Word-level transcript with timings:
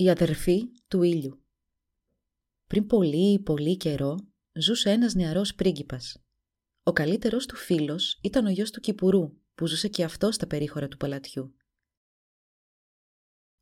Η 0.00 0.10
αδερφή 0.10 0.70
του 0.88 1.02
ήλιου 1.02 1.44
Πριν 2.66 2.86
πολύ 2.86 3.38
πολύ 3.38 3.76
καιρό 3.76 4.16
ζούσε 4.52 4.90
ένας 4.90 5.14
νεαρός 5.14 5.54
πρίγκιπας. 5.54 6.22
Ο 6.82 6.92
καλύτερος 6.92 7.46
του 7.46 7.56
φίλος 7.56 8.18
ήταν 8.22 8.46
ο 8.46 8.50
γιος 8.50 8.70
του 8.70 8.80
Κυπουρού 8.80 9.32
που 9.54 9.66
ζούσε 9.66 9.88
και 9.88 10.04
αυτός 10.04 10.34
στα 10.34 10.46
περίχωρα 10.46 10.88
του 10.88 10.96
παλατιού. 10.96 11.54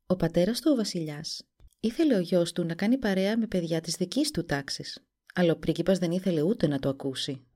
Ο 0.05 0.15
πατέρας 0.15 0.61
του 0.61 0.71
ο 0.73 0.75
βασιλιάς 0.75 1.49
ήθελε 1.79 2.15
ο 2.15 2.19
γιος 2.19 2.51
του 2.51 2.63
να 2.63 2.75
κάνει 2.75 2.97
παρέα 2.97 3.37
με 3.37 3.47
παιδιά 3.47 3.81
της 3.81 3.95
δικής 3.95 4.31
του 4.31 4.45
τάξης, 4.45 5.05
αλλά 5.33 5.51
ο 5.51 5.57
πρίγκιπας 5.57 5.97
δεν 5.97 6.11
ήθελε 6.11 6.41
ούτε 6.41 6.67
να 6.67 6.79
το 6.79 6.89
ακούσει. 6.89 7.47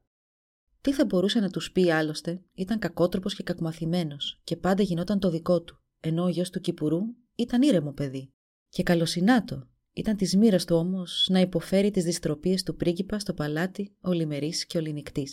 Τι 0.81 0.93
θα 0.93 1.05
μπορούσε 1.05 1.39
να 1.39 1.49
τους 1.49 1.71
πει 1.71 1.91
άλλωστε, 1.91 2.43
ήταν 2.53 2.79
κακότροπος 2.79 3.35
και 3.35 3.43
κακομαθημένος 3.43 4.39
και 4.43 4.57
πάντα 4.57 4.83
γινόταν 4.83 5.19
το 5.19 5.29
δικό 5.29 5.61
του, 5.61 5.81
ενώ 5.99 6.23
ο 6.23 6.29
γιος 6.29 6.49
του 6.49 6.59
Κυπουρού 6.59 7.01
ήταν 7.35 7.61
ήρεμο 7.61 7.93
παιδί. 7.93 8.33
Και 8.73 8.83
καλοσυνάτο. 8.83 9.67
Ήταν 9.93 10.17
της 10.17 10.35
μοίρας 10.35 10.65
του 10.65 10.75
όμως 10.75 11.27
να 11.29 11.39
υποφέρει 11.39 11.91
τις 11.91 12.03
δυστροπίες 12.03 12.63
του 12.63 12.75
πρίγκιπα 12.75 13.19
στο 13.19 13.33
παλάτι 13.33 13.95
ολημερή 14.01 14.53
και 14.67 14.77
ολινικτή. 14.77 15.27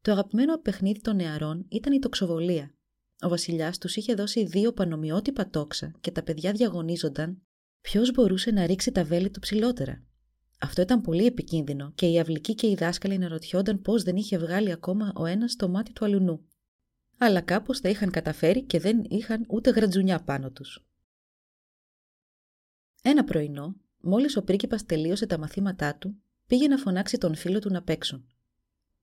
Το 0.00 0.12
αγαπημένο 0.12 0.58
παιχνίδι 0.58 1.00
των 1.00 1.16
νεαρών 1.16 1.66
ήταν 1.68 1.92
η 1.92 1.98
τοξοβολία. 1.98 2.74
Ο 3.20 3.28
βασιλιάς 3.28 3.78
τους 3.78 3.96
είχε 3.96 4.14
δώσει 4.14 4.44
δύο 4.44 4.72
πανομοιότυπα 4.72 5.50
τόξα 5.50 5.94
και 6.00 6.10
τα 6.10 6.22
παιδιά 6.22 6.52
διαγωνίζονταν 6.52 7.42
ποιος 7.80 8.10
μπορούσε 8.10 8.50
να 8.50 8.66
ρίξει 8.66 8.92
τα 8.92 9.04
βέλη 9.04 9.30
του 9.30 9.40
ψηλότερα. 9.40 10.04
Αυτό 10.60 10.82
ήταν 10.82 11.00
πολύ 11.00 11.26
επικίνδυνο 11.26 11.92
και 11.94 12.06
οι 12.06 12.18
αυλικοί 12.18 12.54
και 12.54 12.66
οι 12.66 12.74
δάσκαλοι 12.74 13.18
να 13.18 13.28
ρωτιόνταν 13.28 13.80
πώς 13.80 14.02
δεν 14.02 14.16
είχε 14.16 14.38
βγάλει 14.38 14.72
ακόμα 14.72 15.12
ο 15.14 15.26
ένας 15.26 15.56
το 15.56 15.68
μάτι 15.68 15.92
του 15.92 16.04
αλουνού. 16.04 16.48
Αλλά 17.18 17.40
κάπως 17.40 17.80
τα 17.80 17.88
είχαν 17.88 18.10
καταφέρει 18.10 18.62
και 18.62 18.80
δεν 18.80 19.04
είχαν 19.08 19.44
ούτε 19.48 19.70
γρατζουνιά 19.70 20.20
πάνω 20.20 20.50
τους. 20.50 20.84
Ένα 23.06 23.24
πρωινό, 23.24 23.76
μόλις 24.00 24.36
ο 24.36 24.42
πρίγκιπας 24.42 24.84
τελείωσε 24.86 25.26
τα 25.26 25.38
μαθήματά 25.38 25.96
του, 25.96 26.16
πήγε 26.46 26.68
να 26.68 26.76
φωνάξει 26.76 27.18
τον 27.18 27.34
φίλο 27.34 27.58
του 27.58 27.70
να 27.70 27.82
παίξουν. 27.82 28.26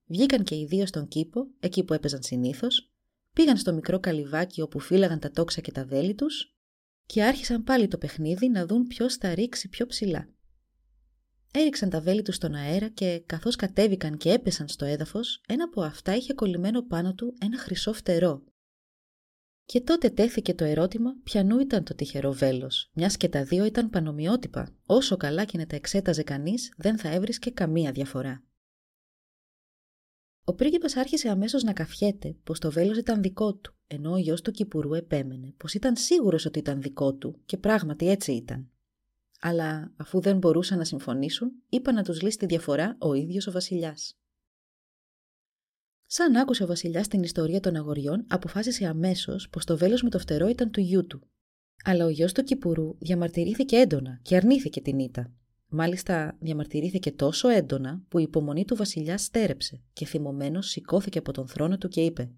Βγήκαν 0.06 0.44
και 0.44 0.54
οι 0.54 0.66
δύο 0.66 0.86
στον 0.86 1.08
κήπο, 1.08 1.46
εκεί 1.60 1.84
που 1.84 1.94
έπαιζαν 1.94 2.22
συνήθως, 2.22 2.92
πήγαν 3.32 3.56
στο 3.56 3.72
μικρό 3.72 4.00
καλυβάκι 4.00 4.60
όπου 4.60 4.78
φύλαγαν 4.78 5.18
τα 5.18 5.30
τόξα 5.30 5.60
και 5.60 5.72
τα 5.72 5.84
βέλη 5.84 6.14
τους 6.14 6.56
και 7.06 7.22
άρχισαν 7.22 7.64
πάλι 7.64 7.88
το 7.88 7.98
παιχνίδι 7.98 8.48
να 8.48 8.66
δουν 8.66 8.86
ποιος 8.86 9.14
θα 9.14 9.34
ρίξει 9.34 9.68
πιο 9.68 9.86
ψηλά. 9.86 10.28
Έριξαν 11.52 11.90
τα 11.90 12.00
βέλη 12.00 12.22
τους 12.22 12.34
στον 12.34 12.54
αέρα 12.54 12.88
και 12.88 13.22
καθώς 13.26 13.56
κατέβηκαν 13.56 14.16
και 14.16 14.32
έπεσαν 14.32 14.68
στο 14.68 14.84
έδαφος, 14.84 15.40
ένα 15.48 15.64
από 15.64 15.82
αυτά 15.82 16.16
είχε 16.16 16.32
κολλημένο 16.32 16.82
πάνω 16.82 17.14
του 17.14 17.34
ένα 17.40 17.58
χρυσό 17.58 17.92
φτερό 17.92 18.42
και 19.64 19.80
τότε 19.80 20.10
τέθηκε 20.10 20.54
το 20.54 20.64
ερώτημα 20.64 21.10
ποιανού 21.22 21.58
ήταν 21.58 21.84
το 21.84 21.94
τυχερό 21.94 22.32
βέλος, 22.32 22.90
μιας 22.92 23.16
και 23.16 23.28
τα 23.28 23.44
δύο 23.44 23.64
ήταν 23.64 23.90
πανομοιότυπα. 23.90 24.74
Όσο 24.86 25.16
καλά 25.16 25.44
και 25.44 25.58
να 25.58 25.66
τα 25.66 25.76
εξέταζε 25.76 26.22
κανείς, 26.22 26.72
δεν 26.76 26.98
θα 26.98 27.08
έβρισκε 27.08 27.50
καμία 27.50 27.92
διαφορά. 27.92 28.44
Ο 30.44 30.54
πρίγκιπας 30.54 30.96
άρχισε 30.96 31.28
αμέσως 31.28 31.62
να 31.62 31.72
καφιέται 31.72 32.36
πως 32.44 32.58
το 32.58 32.70
βέλος 32.70 32.98
ήταν 32.98 33.22
δικό 33.22 33.54
του, 33.54 33.74
ενώ 33.86 34.12
ο 34.12 34.16
γιος 34.16 34.40
του 34.42 34.50
Κυπουρού 34.50 34.94
επέμενε 34.94 35.54
πως 35.56 35.74
ήταν 35.74 35.96
σίγουρος 35.96 36.44
ότι 36.44 36.58
ήταν 36.58 36.82
δικό 36.82 37.14
του 37.14 37.40
και 37.44 37.56
πράγματι 37.56 38.08
έτσι 38.08 38.32
ήταν. 38.32 38.70
Αλλά 39.40 39.92
αφού 39.96 40.20
δεν 40.20 40.38
μπορούσαν 40.38 40.78
να 40.78 40.84
συμφωνήσουν, 40.84 41.52
είπα 41.68 41.92
να 41.92 42.02
τους 42.02 42.22
λύσει 42.22 42.38
τη 42.38 42.46
διαφορά 42.46 42.96
ο 42.98 43.14
ίδιος 43.14 43.46
ο 43.46 43.50
Βασιλιάς. 43.50 44.16
Σαν 46.14 46.36
άκουσε 46.36 46.62
ο 46.62 46.66
Βασιλιάς 46.66 47.08
την 47.08 47.22
ιστορία 47.22 47.60
των 47.60 47.76
αγοριών, 47.76 48.24
αποφάσισε 48.28 48.86
αμέσως 48.86 49.48
πως 49.48 49.64
το 49.64 49.76
βέλος 49.76 50.02
με 50.02 50.10
το 50.10 50.18
φτερό 50.18 50.48
ήταν 50.48 50.70
του 50.70 50.80
γιού 50.80 51.06
του. 51.06 51.28
Αλλά 51.84 52.04
ο 52.04 52.08
γιος 52.08 52.32
του 52.32 52.42
Κυπουρού 52.42 52.96
διαμαρτυρήθηκε 52.98 53.76
έντονα 53.76 54.18
και 54.22 54.36
αρνήθηκε 54.36 54.80
την 54.80 54.98
ήττα. 54.98 55.32
Μάλιστα, 55.68 56.36
διαμαρτυρήθηκε 56.40 57.12
τόσο 57.12 57.48
έντονα 57.48 58.02
που 58.08 58.18
η 58.18 58.22
υπομονή 58.22 58.64
του 58.64 58.76
Βασιλιά 58.76 59.18
στέρεψε 59.18 59.82
και 59.92 60.06
θυμωμένος 60.06 60.68
σηκώθηκε 60.68 61.18
από 61.18 61.32
τον 61.32 61.48
θρόνο 61.48 61.78
του 61.78 61.88
και 61.88 62.00
είπε: 62.04 62.32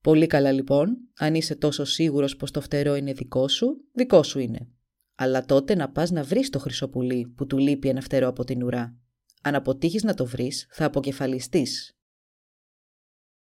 Πολύ 0.00 0.26
καλά 0.26 0.52
λοιπόν, 0.52 0.96
αν 1.18 1.34
είσαι 1.34 1.54
τόσο 1.54 1.84
σίγουρος 1.84 2.36
πως 2.36 2.50
το 2.50 2.60
φτερό 2.60 2.94
είναι 2.94 3.12
δικό 3.12 3.48
σου, 3.48 3.84
δικό 3.92 4.22
σου 4.22 4.38
είναι. 4.38 4.68
Αλλά 5.14 5.44
τότε 5.44 5.74
να 5.74 5.90
πας 5.90 6.10
να 6.10 6.22
βρεις 6.22 6.50
το 6.50 6.58
χρυσοπουλί 6.58 7.32
που 7.36 7.46
του 7.46 7.58
λείπει 7.58 7.88
ένα 7.88 8.00
φτερό 8.00 8.28
από 8.28 8.44
την 8.44 8.62
ουρά. 8.62 8.96
Αν 9.42 9.54
αποτύχεις 9.54 10.02
να 10.02 10.14
το 10.14 10.26
βρεις, 10.26 10.66
θα 10.70 10.84
αποκεφαλιστείς 10.84 11.96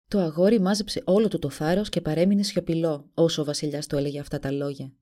το 0.09 0.20
αγόρι 0.20 0.59
μάζεψε 0.59 1.02
όλο 1.06 1.28
του 1.28 1.40
το 1.40 1.50
θάρρο 1.50 1.84
και 1.84 2.02
παρέμεινε 2.02 2.44
σιωπηλό 2.44 3.09
όσο 3.14 3.42
ο 3.42 3.46
Βασιλιάς 3.46 3.88
του 3.88 3.97
έλεγε 3.97 4.20
αυτά 4.20 4.40
τα 4.40 4.52
λόγια. 4.52 4.94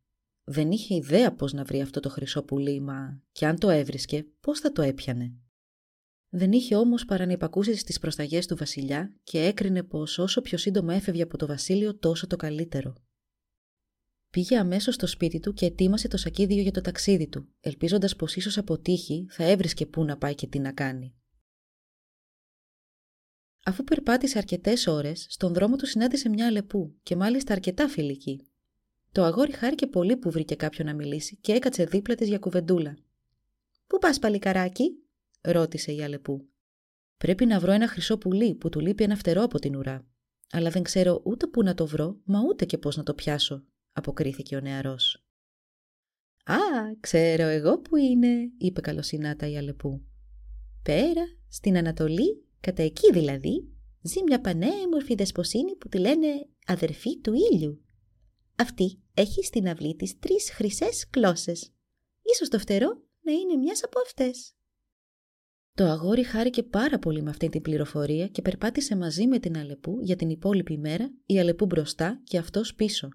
Δεν 0.44 0.72
είχε 0.72 0.96
ιδέα 0.96 1.34
πώς 1.34 1.54
να 1.54 1.64
βρει 1.64 1.82
αυτό 1.82 2.00
το 2.00 2.10
χρυσό 2.10 2.44
πουλί, 2.44 2.80
μα 2.80 3.22
και 3.32 3.46
αν 3.46 3.60
το 3.60 3.70
έβρισκε, 3.70 4.26
πώς 4.40 4.60
θα 4.60 4.72
το 4.72 4.82
έπιανε. 4.82 5.34
Δεν 6.30 6.52
είχε 6.52 6.76
όμως 6.76 7.06
παρά 7.06 7.26
να 7.26 7.32
υπακούσει 7.32 7.76
στις 7.76 8.00
προσταγές 8.00 8.46
του 8.46 8.56
Βασιλιά 8.56 9.16
και 9.24 9.40
έκρινε 9.40 9.84
πως 9.84 10.18
όσο 10.18 10.42
πιο 10.42 10.58
σύντομα 10.58 10.94
έφευγε 10.94 11.22
από 11.22 11.38
το 11.38 11.46
Βασίλειο, 11.46 11.98
τόσο 11.98 12.28
το 12.28 12.36
καλύτερο. 12.36 12.94
Πήγε 14.30 14.58
αμέσως 14.58 14.96
στο 14.96 15.08
σπίτι 15.08 15.40
του 15.40 15.54
και 15.54 15.66
ετοίμασε 15.66 16.08
το 16.08 16.18
σακίδιο 16.18 16.62
για 16.62 16.72
το 16.72 16.82
ταξίδι 16.82 17.28
του, 17.28 17.48
ελπίζοντας 17.60 18.16
πως 18.16 18.36
ίσως 18.36 18.58
αποτύχει 18.58 19.26
θα 19.30 19.44
έβρισκε 19.44 19.86
πού 19.86 20.04
να 20.04 20.18
πάει 20.18 20.36
και 20.36 20.48
τι 20.48 20.60
να 20.60 20.72
κάνει. 20.72 21.16
Αφού 23.68 23.84
περπάτησε 23.84 24.38
αρκετές 24.38 24.88
ώρες, 24.88 25.26
στον 25.30 25.54
δρόμο 25.54 25.76
του 25.76 25.86
συνάντησε 25.86 26.30
μια 26.30 26.46
αλεπού 26.46 26.96
και 27.04 27.16
μάλιστα 27.16 27.54
αρκετά 27.54 27.88
φιλική. 27.88 28.48
Το 29.12 29.24
αγόρι 29.24 29.52
χάρηκε 29.52 29.88
πολύ 29.88 30.18
που 30.18 30.32
βρήκε 30.32 30.56
κάποιον 30.56 30.88
να 30.88 30.94
μιλήσει 30.94 31.36
και 31.36 31.52
έκατσε 31.52 31.84
δίπλα 31.84 32.16
τη 32.16 32.26
για 32.26 32.40
κουβεντούλα. 32.40 32.98
Πού 33.88 33.98
πας, 33.98 34.20
παλικαράκι, 34.20 34.92
ρώτησε 35.42 35.92
η 35.92 36.04
αλεπού. 36.04 36.50
Πρέπει 37.18 37.46
να 37.46 37.60
βρω 37.60 37.72
ένα 37.72 37.88
χρυσό 37.88 38.18
πουλί 38.18 38.56
που 38.56 38.70
του 38.70 38.80
λείπει 38.80 39.04
ένα 39.04 39.16
φτερό 39.16 39.44
από 39.44 39.60
την 39.60 39.76
ουρά. 39.76 40.06
Αλλά 40.52 40.70
δεν 40.70 40.84
ξέρω 40.84 41.22
ούτε 41.24 41.48
πού 41.48 41.64
να 41.64 41.74
το 41.74 41.88
βρω, 41.88 42.20
μα 42.24 42.40
ούτε 42.42 42.66
και 42.66 42.78
πώς 42.78 42.98
να 42.98 43.04
το 43.04 43.14
πιάσω, 43.14 43.64
αποκρίθηκε 43.92 44.56
ο 44.56 44.60
νεαρός. 44.60 45.26
Α, 46.44 46.58
ξέρω 47.00 47.44
εγώ 47.44 47.80
που 47.80 47.96
είναι, 47.96 48.52
είπε 48.58 48.82
καλοσυνάτα 48.82 49.50
η 49.50 49.58
αλεπού. 49.58 50.02
Πέρα, 50.84 51.24
στην 51.48 51.78
Ανατολή 51.78 52.47
Κατά 52.68 52.84
εκεί 52.84 53.12
δηλαδή 53.12 53.68
ζει 54.02 54.24
μια 54.24 54.42
πανέμορφη 54.42 55.16
δεσποσίνη 55.16 55.76
που 55.76 55.88
τη 55.88 55.98
λένε 55.98 56.28
αδερφή 56.66 57.20
του 57.20 57.34
ήλιου. 57.52 57.86
Αυτή 58.56 59.02
έχει 59.14 59.44
στην 59.44 59.70
αυλή 59.70 59.96
της 59.96 60.20
τρεις 60.20 60.52
χρυσές 60.52 61.10
κλώσσες. 61.10 61.74
Ίσως 62.22 62.50
το 62.50 62.60
φτερό 62.60 62.88
να 63.22 63.32
είναι 63.32 63.56
μιας 63.56 63.84
από 63.84 64.00
αυτές. 64.00 64.56
Το 65.74 65.84
αγόρι 65.84 66.24
χάρηκε 66.24 66.64
πάρα 66.64 67.00
πολύ 67.00 67.22
με 67.22 67.30
αυτή 67.30 67.50
την 67.50 67.62
πληροφορία 67.62 68.28
και 68.28 68.42
περπάτησε 68.42 68.96
μαζί 68.96 69.28
με 69.28 69.40
την 69.40 69.58
Αλεπού 69.58 70.00
για 70.02 70.16
την 70.16 70.30
υπόλοιπη 70.30 70.78
μέρα, 70.78 71.14
η 71.26 71.40
Αλεπού 71.40 71.66
μπροστά 71.66 72.22
και 72.24 72.38
αυτός 72.38 72.76
πίσω. 72.76 73.10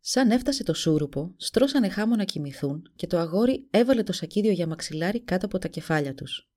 Σαν 0.00 0.30
έφτασε 0.30 0.62
το 0.62 0.74
σούρουπο, 0.74 1.34
στρώσανε 1.36 1.88
χάμω 1.88 2.16
να 2.16 2.24
κοιμηθούν 2.24 2.92
και 2.96 3.06
το 3.06 3.18
αγόρι 3.18 3.68
έβαλε 3.70 4.02
το 4.02 4.12
σακίδιο 4.12 4.52
για 4.52 4.66
μαξιλάρι 4.66 5.22
κάτω 5.22 5.46
από 5.46 5.58
τα 5.58 5.68
κεφάλια 5.68 6.14
τους. 6.14 6.48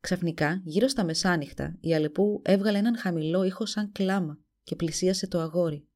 Ξαφνικά, 0.00 0.62
γύρω 0.64 0.88
στα 0.88 1.04
μεσάνυχτα, 1.04 1.76
η 1.80 1.94
Αλεπού 1.94 2.42
έβγαλε 2.44 2.78
έναν 2.78 2.96
χαμηλό 2.96 3.42
ήχο 3.42 3.66
σαν 3.66 3.92
κλάμα 3.92 4.38
και 4.62 4.76
πλησίασε 4.76 5.26
το 5.26 5.40
αγόρι. 5.40 5.88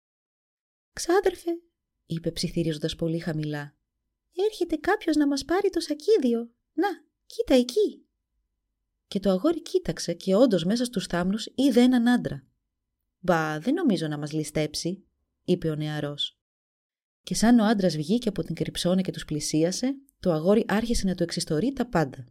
«Ξάδερφε», 0.93 1.51
είπε 2.07 2.31
ψιθυρίζοντα 2.31 2.89
πολύ 2.97 3.19
χαμηλά, 3.19 3.77
«έρχεται 4.33 4.77
κάποιος 4.77 5.17
να 5.17 5.27
μας 5.27 5.45
πάρει 5.45 5.71
το 5.71 5.81
σακίδιο. 5.81 6.51
Να, 6.73 6.89
κοίτα 7.27 7.55
εκεί». 7.55 8.07
Και 9.07 9.21
το 9.21 9.31
αγόρι 9.31 9.63
κοίταξε 9.63 10.15
και 10.15 10.35
όντως 10.35 10.65
μέσα 10.65 10.85
στους 10.85 11.07
θάμνους 11.07 11.47
είδε 11.55 11.81
έναν 11.81 12.09
άντρα. 12.09 12.47
«Μπα, 13.19 13.59
δεν 13.59 13.75
νομίζω 13.75 14.09
να 14.09 14.19
μας 14.19 14.33
ληστέψει», 14.33 15.05
είπε 15.45 15.71
ο 15.71 15.75
νεαρός. 15.75 16.41
Και 17.23 17.35
σαν 17.35 17.59
ο 17.59 17.65
άντρας 17.65 17.97
βγήκε 17.97 18.29
από 18.29 18.43
την 18.43 18.55
κρυψώνα 18.55 19.01
και 19.01 19.13
τους 19.13 19.25
πλησίασε, 19.25 19.95
το 20.21 20.33
αγόρι 20.33 20.65
άρχισε 20.69 21.07
να 21.07 21.15
του 21.15 21.23
εξιστορεί 21.23 21.73
τα 21.73 21.87
πάντα. 21.87 22.25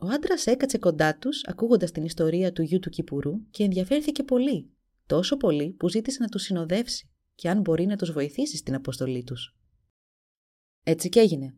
Ο 0.00 0.06
άντρας 0.06 0.46
έκατσε 0.46 0.78
κοντά 0.78 1.18
τους, 1.18 1.44
ακούγοντας 1.44 1.90
την 1.90 2.04
ιστορία 2.04 2.52
του 2.52 2.62
γιου 2.62 2.78
του 2.78 2.90
Κυπουρού 2.90 3.50
και 3.50 3.64
ενδιαφέρθηκε 3.64 4.22
πολύ. 4.22 4.70
Τόσο 5.06 5.36
πολύ 5.36 5.70
που 5.70 5.88
ζήτησε 5.88 6.18
να 6.20 6.28
τους 6.28 6.42
συνοδεύσει 6.42 7.10
και 7.34 7.48
αν 7.48 7.60
μπορεί 7.60 7.86
να 7.86 7.96
τους 7.96 8.12
βοηθήσει 8.12 8.56
στην 8.56 8.74
αποστολή 8.74 9.24
τους. 9.24 9.56
Έτσι 10.82 11.08
και 11.08 11.20
έγινε. 11.20 11.54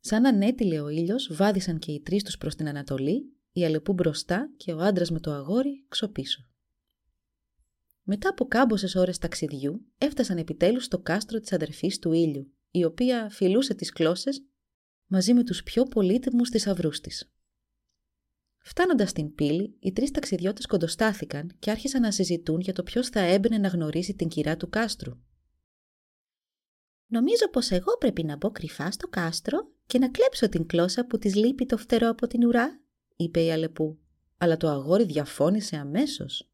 Σαν 0.00 0.26
ανέτειλε 0.26 0.80
ο 0.80 0.88
ήλιος, 0.88 1.30
βάδισαν 1.32 1.78
και 1.78 1.92
οι 1.92 2.00
τρεις 2.00 2.22
τους 2.22 2.38
προς 2.38 2.54
την 2.54 2.68
Ανατολή, 2.68 3.32
η 3.52 3.64
Αλεπού 3.64 3.92
μπροστά 3.92 4.50
και 4.56 4.72
ο 4.72 4.78
άντρας 4.78 5.10
με 5.10 5.20
το 5.20 5.32
αγόρι 5.32 5.84
ξοπίσω. 5.88 6.46
Μετά 8.02 8.28
από 8.28 8.44
κάμποσες 8.44 8.94
ώρες 8.94 9.18
ταξιδιού, 9.18 9.86
έφτασαν 9.98 10.38
επιτέλους 10.38 10.84
στο 10.84 10.98
κάστρο 10.98 11.40
της 11.40 11.52
αδερφής 11.52 11.98
του 11.98 12.12
ήλιου, 12.12 12.52
η 12.70 12.84
οποία 12.84 13.30
φιλούσε 13.30 13.74
τις 13.74 13.92
κλώσσες 13.92 14.44
μαζί 15.06 15.34
με 15.34 15.44
τους 15.44 15.62
πιο 15.62 15.82
πολύτιμους 15.82 16.48
θησαυρούς 16.48 17.00
της. 17.00 17.32
Φτάνοντας 18.68 19.10
στην 19.10 19.34
πύλη, 19.34 19.76
οι 19.80 19.92
τρεις 19.92 20.10
ταξιδιώτες 20.10 20.66
κοντοστάθηκαν 20.66 21.56
και 21.58 21.70
άρχισαν 21.70 22.00
να 22.00 22.10
συζητούν 22.10 22.60
για 22.60 22.72
το 22.72 22.82
ποιος 22.82 23.08
θα 23.08 23.20
έμπαινε 23.20 23.58
να 23.58 23.68
γνωρίσει 23.68 24.14
την 24.14 24.28
κυρά 24.28 24.56
του 24.56 24.68
κάστρου. 24.68 25.12
Νομίζω 27.06 27.48
πως 27.50 27.70
εγώ 27.70 27.96
πρέπει 27.98 28.24
να 28.24 28.36
μπω 28.36 28.50
κρυφά 28.50 28.90
στο 28.90 29.08
κάστρο 29.08 29.68
και 29.86 29.98
να 29.98 30.10
κλέψω 30.10 30.48
την 30.48 30.66
κλώσσα 30.66 31.06
που 31.06 31.18
της 31.18 31.34
λείπει 31.34 31.66
το 31.66 31.76
φτερό 31.76 32.08
από 32.08 32.26
την 32.26 32.44
ουρά, 32.44 32.80
είπε 33.16 33.42
η 33.42 33.52
Αλεπού. 33.52 33.98
Αλλά 34.38 34.56
το 34.56 34.68
αγόρι 34.68 35.04
διαφώνησε 35.04 35.76
αμέσως. 35.76 36.50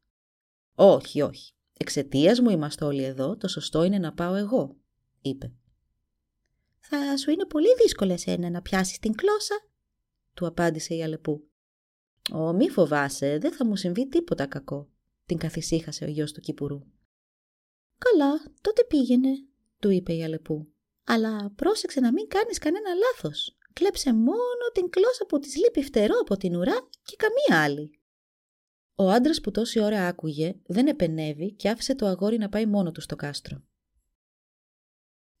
Όχι, 0.75 1.21
όχι. 1.21 1.53
Εξαιτίας 1.77 2.39
μου 2.39 2.49
είμαστε 2.49 2.85
όλοι 2.85 3.03
εδώ, 3.03 3.37
το 3.37 3.47
σωστό 3.47 3.83
είναι 3.83 3.97
να 3.97 4.13
πάω 4.13 4.35
εγώ, 4.35 4.75
είπε. 5.21 5.53
Θα 6.79 7.17
σου 7.17 7.31
είναι 7.31 7.45
πολύ 7.45 7.75
δύσκολο 7.81 8.13
εσένα 8.13 8.49
να 8.49 8.61
πιάσεις 8.61 8.99
την 8.99 9.15
κλώσσα, 9.15 9.55
του 10.33 10.47
απάντησε 10.47 10.95
η 10.95 11.03
Αλεπού. 11.03 11.49
Ω, 12.33 12.53
μη 12.53 12.69
φοβάσαι, 12.69 13.37
δεν 13.37 13.51
θα 13.51 13.65
μου 13.65 13.75
συμβεί 13.75 14.07
τίποτα 14.07 14.45
κακό, 14.45 14.89
την 15.25 15.37
καθησύχασε 15.37 16.05
ο 16.05 16.07
γιος 16.07 16.31
του 16.31 16.41
Κυπουρού. 16.41 16.79
Καλά, 17.97 18.33
τότε 18.61 18.83
πήγαινε, 18.83 19.29
του 19.79 19.89
είπε 19.89 20.13
η 20.13 20.23
Αλεπού. 20.23 20.67
Αλλά 21.05 21.51
πρόσεξε 21.55 21.99
να 21.99 22.11
μην 22.11 22.27
κάνεις 22.27 22.57
κανένα 22.57 22.89
λάθος. 22.93 23.57
Κλέψε 23.73 24.13
μόνο 24.13 24.65
την 24.73 24.89
κλώσσα 24.89 25.25
που 25.25 25.39
της 25.39 25.55
λείπει 25.55 25.83
φτερό 25.83 26.15
από 26.21 26.37
την 26.37 26.55
ουρά 26.55 26.87
και 27.03 27.15
καμία 27.15 27.63
άλλη. 27.63 27.99
Ο 28.95 29.09
άντρας 29.09 29.41
που 29.41 29.51
τόση 29.51 29.79
ώρα 29.79 30.07
άκουγε 30.07 30.55
δεν 30.65 30.87
επενεύει 30.87 31.53
και 31.53 31.69
άφησε 31.69 31.95
το 31.95 32.05
αγόρι 32.05 32.37
να 32.37 32.49
πάει 32.49 32.65
μόνο 32.65 32.91
του 32.91 33.01
στο 33.01 33.15
κάστρο. 33.15 33.63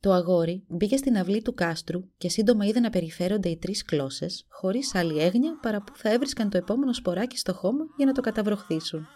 Το 0.05 0.11
αγόρι 0.11 0.65
μπήκε 0.67 0.97
στην 0.97 1.17
αυλή 1.17 1.41
του 1.41 1.53
κάστρου 1.53 1.99
και 2.17 2.29
σύντομα 2.29 2.65
είδε 2.65 2.79
να 2.79 2.89
περιφέρονται 2.89 3.49
οι 3.49 3.57
τρεις 3.57 3.83
κλώσσε, 3.83 4.27
χωρίς 4.49 4.95
άλλη 4.95 5.19
έγνοια 5.19 5.59
παρά 5.61 5.83
που 5.83 5.91
θα 5.95 6.11
έβρισκαν 6.11 6.49
το 6.49 6.57
επόμενο 6.57 6.93
σποράκι 6.93 7.37
στο 7.37 7.53
χώμα 7.53 7.85
για 7.97 8.05
να 8.05 8.11
το 8.11 8.21
καταβροχθήσουν. 8.21 9.07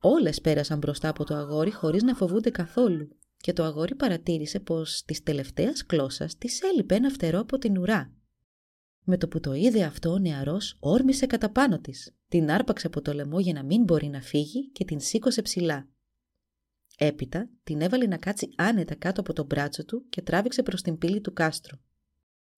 Όλες 0.00 0.40
πέρασαν 0.40 0.78
μπροστά 0.78 1.08
από 1.08 1.24
το 1.24 1.34
αγόρι 1.34 1.70
χωρίς 1.70 2.02
να 2.02 2.14
φοβούνται 2.14 2.50
καθόλου, 2.50 3.08
και 3.36 3.52
το 3.52 3.64
αγόρι 3.64 3.94
παρατήρησε 3.94 4.60
πως 4.60 5.02
της 5.06 5.22
τελευταίας 5.22 5.86
κλώσσα 5.86 6.28
της 6.38 6.60
έλειπε 6.60 6.94
ένα 6.94 7.10
φτερό 7.10 7.40
από 7.40 7.58
την 7.58 7.78
ουρά. 7.78 8.12
Με 9.04 9.18
το 9.18 9.28
που 9.28 9.40
το 9.40 9.52
είδε 9.52 9.82
αυτό, 9.82 10.10
ο 10.10 10.18
νεαρός 10.18 10.76
όρμησε 10.80 11.26
κατά 11.26 11.50
πάνω 11.50 11.78
της, 11.80 12.16
την 12.28 12.50
άρπαξε 12.50 12.86
από 12.86 13.02
το 13.02 13.12
λαιμό 13.12 13.40
για 13.40 13.52
να 13.52 13.64
μην 13.64 13.82
μπορεί 13.82 14.06
να 14.06 14.20
φύγει 14.20 14.70
και 14.70 14.84
την 14.84 15.00
σήκωσε 15.00 15.42
ψηλά. 15.42 15.88
Έπειτα 16.96 17.48
την 17.64 17.80
έβαλε 17.80 18.06
να 18.06 18.16
κάτσει 18.16 18.48
άνετα 18.56 18.94
κάτω 18.94 19.20
από 19.20 19.32
το 19.32 19.44
μπράτσο 19.44 19.84
του 19.84 20.04
και 20.08 20.22
τράβηξε 20.22 20.62
προς 20.62 20.82
την 20.82 20.98
πύλη 20.98 21.20
του 21.20 21.32
κάστρου. 21.32 21.76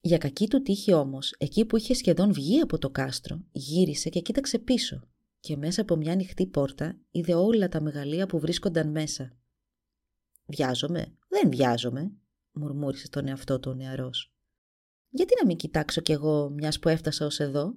Για 0.01 0.17
κακή 0.17 0.47
του 0.47 0.61
τύχη 0.61 0.93
όμως, 0.93 1.35
εκεί 1.37 1.65
που 1.65 1.77
είχε 1.77 1.93
σχεδόν 1.93 2.33
βγει 2.33 2.59
από 2.59 2.77
το 2.77 2.89
κάστρο, 2.89 3.43
γύρισε 3.51 4.09
και 4.09 4.19
κοίταξε 4.19 4.59
πίσω 4.59 5.07
και 5.39 5.57
μέσα 5.57 5.81
από 5.81 5.95
μια 5.95 6.11
ανοιχτή 6.11 6.47
πόρτα 6.47 6.97
είδε 7.11 7.33
όλα 7.33 7.69
τα 7.69 7.81
μεγαλεία 7.81 8.25
που 8.25 8.39
βρίσκονταν 8.39 8.91
μέσα. 8.91 9.33
«Βιάζομαι, 10.45 11.13
δεν 11.27 11.49
βιάζομαι», 11.49 12.11
μουρμούρισε 12.51 13.05
στον 13.05 13.27
εαυτό 13.27 13.59
του 13.59 13.71
ο 13.71 13.75
νεαρός. 13.75 14.33
«Γιατί 15.09 15.33
να 15.39 15.45
μην 15.45 15.57
κοιτάξω 15.57 16.01
κι 16.01 16.11
εγώ 16.11 16.49
μιας 16.49 16.79
που 16.79 16.89
έφτασα 16.89 17.25
ως 17.25 17.39
εδώ» 17.39 17.75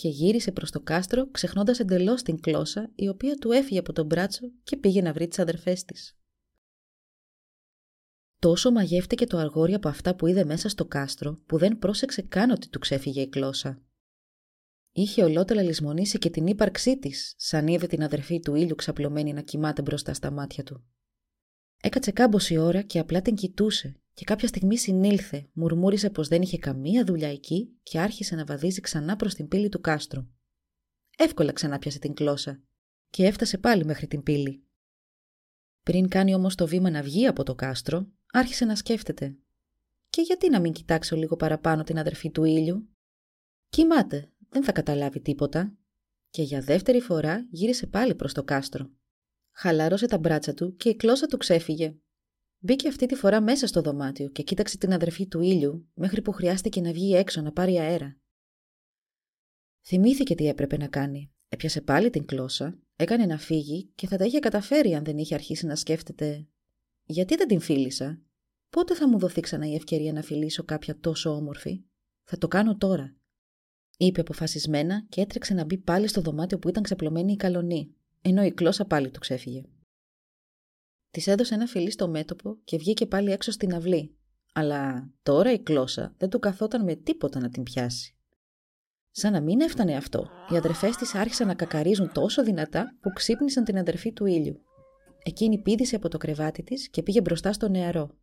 και 0.00 0.08
γύρισε 0.08 0.52
προς 0.52 0.70
το 0.70 0.80
κάστρο 0.80 1.30
ξεχνώντας 1.30 1.78
εντελώς 1.78 2.22
την 2.22 2.40
κλώσσα 2.40 2.90
η 2.94 3.08
οποία 3.08 3.36
του 3.36 3.52
έφυγε 3.52 3.78
από 3.78 3.92
τον 3.92 4.06
μπράτσο 4.06 4.50
και 4.62 4.76
πήγε 4.76 5.02
να 5.02 5.12
βρει 5.12 5.28
τις 5.28 5.38
αδερφές 5.38 5.84
της. 5.84 6.18
Τόσο 8.38 8.70
μαγεύτηκε 8.70 9.26
το 9.26 9.38
αργόρι 9.38 9.74
από 9.74 9.88
αυτά 9.88 10.16
που 10.16 10.26
είδε 10.26 10.44
μέσα 10.44 10.68
στο 10.68 10.84
κάστρο 10.84 11.42
που 11.46 11.58
δεν 11.58 11.78
πρόσεξε 11.78 12.22
καν 12.22 12.50
ότι 12.50 12.68
του 12.68 12.78
ξέφυγε 12.78 13.20
η 13.20 13.28
κλώσσα. 13.28 13.82
Είχε 14.92 15.24
ολότελα 15.24 15.62
λησμονήσει 15.62 16.18
και 16.18 16.30
την 16.30 16.46
ύπαρξή 16.46 16.98
της, 16.98 17.34
σαν 17.36 17.66
είδε 17.66 17.86
την 17.86 18.02
αδερφή 18.02 18.40
του 18.40 18.54
ήλιου 18.54 18.74
ξαπλωμένη 18.74 19.32
να 19.32 19.40
κοιμάται 19.40 19.82
μπροστά 19.82 20.14
στα 20.14 20.30
μάτια 20.30 20.62
του. 20.62 20.84
Έκατσε 21.82 22.10
κάμποση 22.10 22.56
ώρα 22.56 22.82
και 22.82 22.98
απλά 22.98 23.22
την 23.22 23.34
κοιτούσε 23.34 24.00
και 24.20 24.26
κάποια 24.26 24.48
στιγμή 24.48 24.78
συνήλθε, 24.78 25.48
μουρμούρισε 25.52 26.10
πως 26.10 26.28
δεν 26.28 26.42
είχε 26.42 26.58
καμία 26.58 27.04
δουλειά 27.04 27.30
εκεί 27.30 27.78
και 27.82 28.00
άρχισε 28.00 28.34
να 28.34 28.44
βαδίζει 28.44 28.80
ξανά 28.80 29.16
προς 29.16 29.34
την 29.34 29.48
πύλη 29.48 29.68
του 29.68 29.80
κάστρου. 29.80 30.26
Εύκολα 31.16 31.52
ξανά 31.52 31.78
πιάσε 31.78 31.98
την 31.98 32.14
κλώσσα 32.14 32.60
και 33.10 33.26
έφτασε 33.26 33.58
πάλι 33.58 33.84
μέχρι 33.84 34.06
την 34.06 34.22
πύλη. 34.22 34.64
Πριν 35.82 36.08
κάνει 36.08 36.34
όμως 36.34 36.54
το 36.54 36.66
βήμα 36.66 36.90
να 36.90 37.02
βγει 37.02 37.26
από 37.26 37.42
το 37.42 37.54
κάστρο, 37.54 38.06
άρχισε 38.32 38.64
να 38.64 38.74
σκέφτεται. 38.74 39.36
Και 40.10 40.22
γιατί 40.22 40.50
να 40.50 40.60
μην 40.60 40.72
κοιτάξω 40.72 41.16
λίγο 41.16 41.36
παραπάνω 41.36 41.82
την 41.82 41.98
αδερφή 41.98 42.30
του 42.30 42.44
ήλιου; 42.44 42.88
Κοιμάται, 43.68 44.32
δεν 44.48 44.64
θα 44.64 44.72
καταλάβει 44.72 45.20
τίποτα. 45.20 45.76
Και 46.30 46.42
για 46.42 46.60
δεύτερη 46.60 47.00
φορά 47.00 47.46
γύρισε 47.50 47.86
πάλι 47.86 48.14
προς 48.14 48.32
το 48.32 48.44
κάστρο. 48.44 48.90
Χαλάρωσε 49.50 50.06
τα 50.06 50.18
μπράτσα 50.18 50.54
του 50.54 50.76
και 50.76 50.88
η 50.88 50.96
κλώσσα 50.96 51.26
του 51.26 51.36
ξέφυγε 51.36 51.96
Μπήκε 52.62 52.88
αυτή 52.88 53.06
τη 53.06 53.14
φορά 53.14 53.40
μέσα 53.40 53.66
στο 53.66 53.80
δωμάτιο 53.80 54.28
και 54.28 54.42
κοίταξε 54.42 54.78
την 54.78 54.92
αδερφή 54.92 55.26
του 55.26 55.40
ήλιου 55.40 55.88
μέχρι 55.94 56.22
που 56.22 56.32
χρειάστηκε 56.32 56.80
να 56.80 56.92
βγει 56.92 57.14
έξω 57.14 57.40
να 57.40 57.52
πάρει 57.52 57.78
αέρα. 57.78 58.16
Θυμήθηκε 59.86 60.34
τι 60.34 60.46
έπρεπε 60.46 60.76
να 60.76 60.88
κάνει. 60.88 61.32
Έπιασε 61.48 61.80
πάλι 61.80 62.10
την 62.10 62.26
κλώσσα, 62.26 62.78
έκανε 62.96 63.26
να 63.26 63.38
φύγει 63.38 63.92
και 63.94 64.06
θα 64.06 64.16
τα 64.16 64.24
είχε 64.24 64.38
καταφέρει 64.38 64.94
αν 64.94 65.04
δεν 65.04 65.18
είχε 65.18 65.34
αρχίσει 65.34 65.66
να 65.66 65.76
σκέφτεται 65.76 66.46
«Γιατί 67.04 67.34
δεν 67.36 67.48
την 67.48 67.60
φίλησα, 67.60 68.20
πότε 68.70 68.94
θα 68.94 69.08
μου 69.08 69.18
δοθεί 69.18 69.40
ξανά 69.40 69.66
η 69.66 69.74
ευκαιρία 69.74 70.12
να 70.12 70.22
φιλήσω 70.22 70.64
κάποια 70.64 70.98
τόσο 70.98 71.30
όμορφη, 71.30 71.84
θα 72.24 72.38
το 72.38 72.48
κάνω 72.48 72.76
τώρα» 72.76 73.14
είπε 73.96 74.20
αποφασισμένα 74.20 75.06
και 75.08 75.20
έτρεξε 75.20 75.54
να 75.54 75.64
μπει 75.64 75.78
πάλι 75.78 76.08
στο 76.08 76.20
δωμάτιο 76.20 76.58
που 76.58 76.68
ήταν 76.68 76.82
ξαπλωμένη 76.82 77.32
η 77.32 77.36
καλονή, 77.36 77.94
ενώ 78.22 78.44
η 78.44 78.52
κλώσσα 78.52 78.84
πάλι 78.84 79.10
του 79.10 79.18
ξέφυγε. 79.20 79.62
Της 81.10 81.26
έδωσε 81.26 81.54
ένα 81.54 81.66
φιλί 81.66 81.90
στο 81.90 82.08
μέτωπο 82.08 82.58
και 82.64 82.76
βγήκε 82.76 83.06
πάλι 83.06 83.30
έξω 83.30 83.50
στην 83.50 83.74
αυλή. 83.74 84.14
Αλλά 84.52 85.10
τώρα 85.22 85.52
η 85.52 85.58
κλώσσα 85.58 86.14
δεν 86.18 86.28
του 86.28 86.38
καθόταν 86.38 86.84
με 86.84 86.94
τίποτα 86.94 87.40
να 87.40 87.48
την 87.48 87.62
πιάσει. 87.62 88.14
Σαν 89.10 89.32
να 89.32 89.40
μην 89.40 89.60
έφτανε 89.60 89.96
αυτό, 89.96 90.28
οι 90.52 90.56
αδερφές 90.56 90.96
της 90.96 91.14
άρχισαν 91.14 91.46
να 91.46 91.54
κακαρίζουν 91.54 92.12
τόσο 92.12 92.42
δυνατά 92.42 92.96
που 93.00 93.10
ξύπνησαν 93.12 93.64
την 93.64 93.78
αδερφή 93.78 94.12
του 94.12 94.26
ήλιου. 94.26 94.60
Εκείνη 95.22 95.62
πήδησε 95.62 95.96
από 95.96 96.08
το 96.08 96.18
κρεβάτι 96.18 96.62
της 96.62 96.88
και 96.90 97.02
πήγε 97.02 97.20
μπροστά 97.20 97.52
στο 97.52 97.68
νεαρό. 97.68 98.18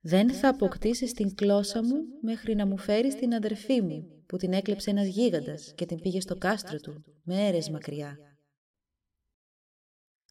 Δεν 0.00 0.32
θα 0.32 0.48
αποκτήσεις 0.48 1.12
την 1.12 1.34
κλώσσα 1.34 1.82
μου 1.82 1.96
μέχρι 2.22 2.54
να 2.54 2.66
μου 2.66 2.78
φέρεις 2.78 3.14
την 3.14 3.34
αδερφή 3.34 3.82
μου, 3.82 4.22
που 4.26 4.36
την 4.36 4.52
έκλεψε 4.52 4.90
ένας 4.90 5.06
γίγαντας 5.06 5.72
και 5.74 5.86
την 5.86 6.00
πήγε 6.00 6.20
στο 6.20 6.36
κάστρο 6.36 6.78
του, 6.80 7.04
μέρε 7.22 7.58
μακριά. 7.72 8.16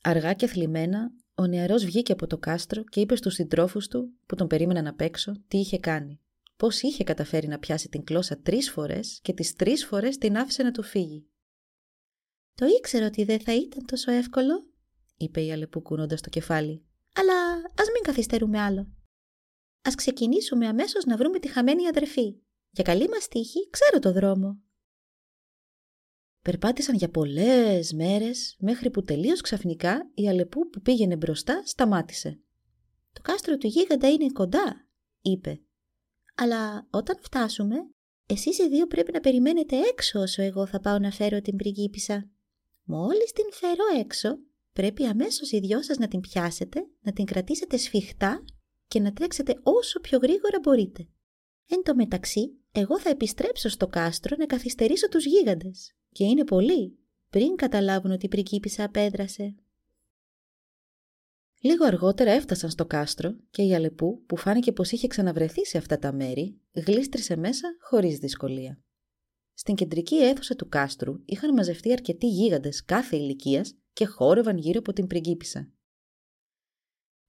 Αργά 0.01 0.33
και 0.33 0.47
θλιμμένα, 0.47 1.11
ο 1.35 1.47
νεαρός 1.47 1.85
βγήκε 1.85 2.11
από 2.11 2.27
το 2.27 2.37
κάστρο 2.37 2.83
και 2.83 2.99
είπε 2.99 3.15
στους 3.15 3.33
συντρόφους 3.33 3.87
του, 3.87 4.13
που 4.25 4.35
τον 4.35 4.47
περίμεναν 4.47 4.87
απ' 4.87 5.01
έξω, 5.01 5.31
τι 5.47 5.57
είχε 5.57 5.79
κάνει. 5.79 6.19
Πώς 6.57 6.81
είχε 6.81 7.03
καταφέρει 7.03 7.47
να 7.47 7.59
πιάσει 7.59 7.89
την 7.89 8.03
κλώσσα 8.03 8.37
τρεις 8.37 8.71
φορές 8.71 9.19
και 9.21 9.33
τις 9.33 9.53
τρεις 9.53 9.85
φορές 9.85 10.17
την 10.17 10.37
άφησε 10.37 10.63
να 10.63 10.71
του 10.71 10.83
φύγει. 10.83 11.27
«Το 12.55 12.65
ήξερα 12.65 13.05
ότι 13.05 13.23
δεν 13.23 13.39
θα 13.39 13.55
ήταν 13.55 13.85
τόσο 13.85 14.11
εύκολο», 14.11 14.67
είπε 15.17 15.41
η 15.41 15.51
Αλεπού 15.51 15.81
κουνώντας 15.81 16.21
το 16.21 16.29
κεφάλι. 16.29 16.85
«Αλλά 17.15 17.53
ας 17.55 17.87
μην 17.93 18.03
καθυστερούμε 18.03 18.59
άλλο. 18.59 18.87
Ας 19.81 19.95
ξεκινήσουμε 19.95 20.67
αμέσως 20.67 21.05
να 21.05 21.17
βρούμε 21.17 21.39
τη 21.39 21.47
χαμένη 21.47 21.87
αδερφή. 21.87 22.35
Για 22.69 22.83
καλή 22.83 23.09
μας 23.09 23.27
τύχη 23.27 23.69
ξέρω 23.69 23.99
το 23.99 24.11
δρόμο». 24.11 24.64
Περπάτησαν 26.45 26.95
για 26.95 27.09
πολλές 27.09 27.93
μέρες 27.93 28.55
μέχρι 28.59 28.89
που 28.89 29.01
τελείως 29.01 29.41
ξαφνικά 29.41 30.09
η 30.13 30.29
Αλεπού 30.29 30.69
που 30.69 30.81
πήγαινε 30.81 31.15
μπροστά 31.15 31.61
σταμάτησε. 31.65 32.39
«Το 33.13 33.21
κάστρο 33.21 33.57
του 33.57 33.67
γίγαντα 33.67 34.09
είναι 34.11 34.31
κοντά», 34.31 34.87
είπε. 35.21 35.61
«Αλλά 36.35 36.87
όταν 36.89 37.17
φτάσουμε, 37.21 37.75
εσείς 38.25 38.57
οι 38.57 38.69
δύο 38.69 38.87
πρέπει 38.87 39.11
να 39.11 39.19
περιμένετε 39.19 39.75
έξω 39.77 40.19
όσο 40.19 40.41
εγώ 40.41 40.65
θα 40.65 40.79
πάω 40.79 40.99
να 40.99 41.11
φέρω 41.11 41.41
την 41.41 41.55
πριγκίπισσα. 41.55 42.29
Μόλις 42.83 43.31
την 43.31 43.45
φέρω 43.51 43.99
έξω, 43.99 44.37
πρέπει 44.73 45.05
αμέσως 45.05 45.51
οι 45.51 45.59
δυο 45.59 45.83
σας 45.83 45.97
να 45.97 46.07
την 46.07 46.19
πιάσετε, 46.19 46.79
να 47.01 47.11
την 47.11 47.25
κρατήσετε 47.25 47.77
σφιχτά 47.77 48.45
και 48.87 48.99
να 48.99 49.13
τρέξετε 49.13 49.59
όσο 49.63 49.99
πιο 49.99 50.17
γρήγορα 50.17 50.59
μπορείτε. 50.61 51.07
Εν 51.69 51.83
τω 51.83 51.95
μεταξύ, 51.95 52.57
εγώ 52.71 52.99
θα 52.99 53.09
επιστρέψω 53.09 53.69
στο 53.69 53.87
κάστρο 53.87 54.35
να 54.39 54.45
καθυστερήσω 54.45 55.07
τους 55.07 55.25
γίγαντες 55.25 55.95
και 56.15 56.23
είναι 56.23 56.43
πολλοί 56.43 56.97
πριν 57.29 57.55
καταλάβουν 57.55 58.11
ότι 58.11 58.25
η 58.25 58.29
πριγκίπισσα 58.29 58.83
απέδρασε. 58.83 59.55
Λίγο 61.59 61.85
αργότερα 61.85 62.31
έφτασαν 62.31 62.69
στο 62.69 62.85
κάστρο 62.85 63.35
και 63.49 63.61
η 63.61 63.75
Αλεπού, 63.75 64.25
που 64.25 64.37
φάνηκε 64.37 64.71
πως 64.71 64.91
είχε 64.91 65.07
ξαναβρεθεί 65.07 65.65
σε 65.65 65.77
αυτά 65.77 65.99
τα 65.99 66.13
μέρη, 66.13 66.59
γλίστρησε 66.71 67.35
μέσα 67.35 67.75
χωρίς 67.79 68.17
δυσκολία. 68.17 68.81
Στην 69.53 69.75
κεντρική 69.75 70.15
αίθουσα 70.15 70.55
του 70.55 70.69
κάστρου 70.69 71.13
είχαν 71.25 71.53
μαζευτεί 71.53 71.91
αρκετοί 71.91 72.27
γίγαντες 72.27 72.85
κάθε 72.85 73.15
ηλικίας 73.15 73.77
και 73.93 74.05
χόρευαν 74.05 74.57
γύρω 74.57 74.79
από 74.79 74.93
την 74.93 75.07
πριγκίπισσα. 75.07 75.71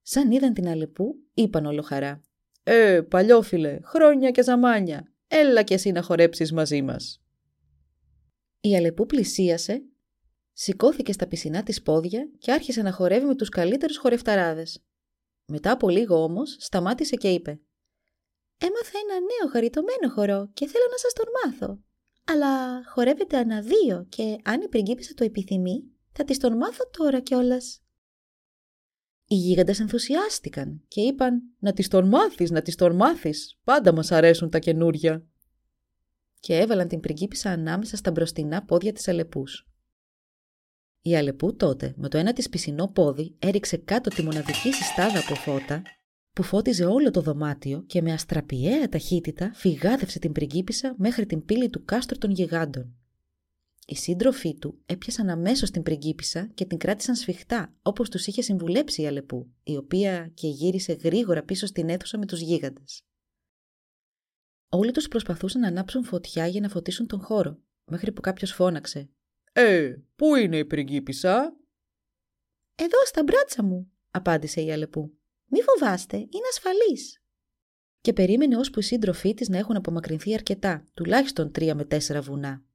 Σαν 0.01 0.31
είδαν 0.31 0.53
την 0.53 0.67
Αλεπού, 0.67 1.15
είπαν 1.33 1.65
ολοχαρά 1.65 2.21
«Ε, 2.63 3.01
παλιόφιλε, 3.01 3.79
χρόνια 3.83 4.31
και 4.31 4.43
ζαμάνια, 4.43 5.13
έλα 5.27 5.63
κι 5.63 5.73
εσύ 5.73 5.91
να 5.91 6.01
χορέψεις 6.01 6.51
μαζί 6.51 6.81
μας». 6.81 7.21
Η 8.61 8.75
Αλεπού 8.75 9.05
πλησίασε, 9.05 9.83
σηκώθηκε 10.53 11.11
στα 11.11 11.27
πισινά 11.27 11.63
της 11.63 11.81
πόδια 11.81 12.29
και 12.37 12.51
άρχισε 12.51 12.81
να 12.81 12.91
χορεύει 12.91 13.25
με 13.25 13.35
τους 13.35 13.49
καλύτερους 13.49 13.97
χορευταράδες. 13.97 14.83
Μετά 15.45 15.71
από 15.71 15.89
λίγο 15.89 16.23
όμως 16.23 16.55
σταμάτησε 16.59 17.15
και 17.15 17.29
είπε 17.29 17.59
«Έμαθα 18.57 18.99
ένα 19.03 19.19
νέο 19.19 19.51
χαριτωμένο 19.51 20.09
χορό 20.13 20.49
και 20.53 20.67
θέλω 20.67 20.85
να 20.91 20.97
σας 20.97 21.13
τον 21.13 21.25
μάθω. 21.43 21.79
Αλλά 22.25 22.83
χορεύεται 22.85 23.37
ανά 23.37 23.61
δύο 23.61 24.05
και 24.09 24.37
αν 24.43 24.61
η 24.61 24.67
πριγκίπισσα 24.67 25.13
το 25.13 25.23
επιθυμεί 25.23 25.83
θα 26.11 26.23
της 26.23 26.37
τον 26.37 26.57
μάθω 26.57 26.89
τώρα 26.97 27.19
κιόλας. 27.19 27.81
Οι 29.27 29.35
γίγαντες 29.35 29.79
ενθουσιάστηκαν 29.79 30.83
και 30.87 31.01
είπαν 31.01 31.41
«Να 31.59 31.73
της 31.73 31.87
τον 31.87 32.07
μάθεις, 32.07 32.51
να 32.51 32.61
της 32.61 32.75
τον 32.75 32.95
μάθεις, 32.95 33.59
πάντα 33.63 33.93
μας 33.93 34.11
αρέσουν 34.11 34.49
τα 34.49 34.59
καινούρια» 34.59 35.27
και 36.39 36.57
έβαλαν 36.57 36.87
την 36.87 36.99
πριγκίπισσα 36.99 37.49
ανάμεσα 37.49 37.95
στα 37.95 38.11
μπροστινά 38.11 38.63
πόδια 38.63 38.93
της 38.93 39.07
Αλεπούς. 39.07 39.67
Η 41.01 41.15
Αλεπού 41.15 41.55
τότε 41.55 41.93
με 41.97 42.09
το 42.09 42.17
ένα 42.17 42.33
της 42.33 42.49
πισινό 42.49 42.87
πόδι 42.87 43.35
έριξε 43.39 43.77
κάτω 43.77 44.09
τη 44.09 44.23
μοναδική 44.23 44.71
συστάδα 44.71 45.19
από 45.19 45.35
φώτα 45.35 45.81
που 46.33 46.43
φώτιζε 46.43 46.85
όλο 46.85 47.11
το 47.11 47.21
δωμάτιο 47.21 47.83
και 47.87 48.01
με 48.01 48.13
αστραπιαία 48.13 48.89
ταχύτητα 48.89 49.51
φυγάδευσε 49.53 50.19
την 50.19 50.31
πριγκίπισσα 50.31 50.95
μέχρι 50.97 51.25
την 51.25 51.45
πύλη 51.45 51.69
του 51.69 51.85
κάστρου 51.85 52.17
των 52.17 52.31
γιγάντων. 52.31 52.95
Οι 53.89 53.95
σύντροφοί 53.95 54.57
του 54.57 54.81
έπιασαν 54.85 55.29
αμέσως 55.29 55.71
την 55.71 55.83
πριγκίπισσα 55.83 56.49
και 56.53 56.65
την 56.65 56.77
κράτησαν 56.77 57.15
σφιχτά, 57.15 57.73
όπως 57.81 58.09
τους 58.09 58.27
είχε 58.27 58.41
συμβουλέψει 58.41 59.01
η 59.01 59.07
Αλεπού, 59.07 59.47
η 59.63 59.77
οποία 59.77 60.31
και 60.33 60.47
γύρισε 60.47 60.93
γρήγορα 60.93 61.43
πίσω 61.43 61.65
στην 61.65 61.89
αίθουσα 61.89 62.17
με 62.17 62.25
τους 62.25 62.41
γίγαντες. 62.41 63.06
Όλοι 64.69 64.91
τους 64.91 65.07
προσπαθούσαν 65.07 65.61
να 65.61 65.67
ανάψουν 65.67 66.03
φωτιά 66.03 66.47
για 66.47 66.61
να 66.61 66.69
φωτίσουν 66.69 67.07
τον 67.07 67.21
χώρο, 67.21 67.59
μέχρι 67.85 68.11
που 68.11 68.21
κάποιος 68.21 68.51
φώναξε. 68.51 69.09
Ε, 69.53 69.95
πού 70.15 70.35
είναι 70.35 70.57
η 70.57 70.65
πριγκίπισσα; 70.65 71.57
Εδώ 72.75 73.05
στα 73.05 73.23
μπράτσα 73.23 73.63
μου, 73.63 73.91
απάντησε 74.11 74.61
η 74.61 74.71
Αλεπού. 74.71 75.17
Μη 75.45 75.59
φοβάστε, 75.61 76.17
είναι 76.17 76.47
ασφαλής. 76.49 77.21
Και 78.01 78.13
περίμενε 78.13 78.57
ώσπου 78.57 78.79
οι 78.79 78.83
σύντροφοί 78.83 79.33
της 79.33 79.49
να 79.49 79.57
έχουν 79.57 79.75
απομακρυνθεί 79.75 80.33
αρκετά, 80.33 80.87
τουλάχιστον 80.93 81.51
τρία 81.51 81.75
με 81.75 81.85
τέσσερα 81.85 82.21
βουνά. 82.21 82.65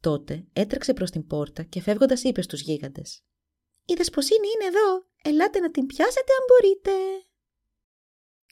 Τότε 0.00 0.46
έτρεξε 0.52 0.92
προς 0.92 1.10
την 1.10 1.26
πόρτα 1.26 1.62
και 1.62 1.80
φεύγοντας 1.80 2.22
είπε 2.22 2.42
στους 2.42 2.60
γίγαντες: 2.60 3.24
Η 3.84 3.94
δεσποσίνη 3.94 4.46
είναι 4.54 4.76
εδώ. 4.76 5.06
Ελάτε 5.22 5.58
να 5.60 5.70
την 5.70 5.86
πιάσετε 5.86 6.32
αν 6.38 6.44
μπορείτε. 6.48 7.24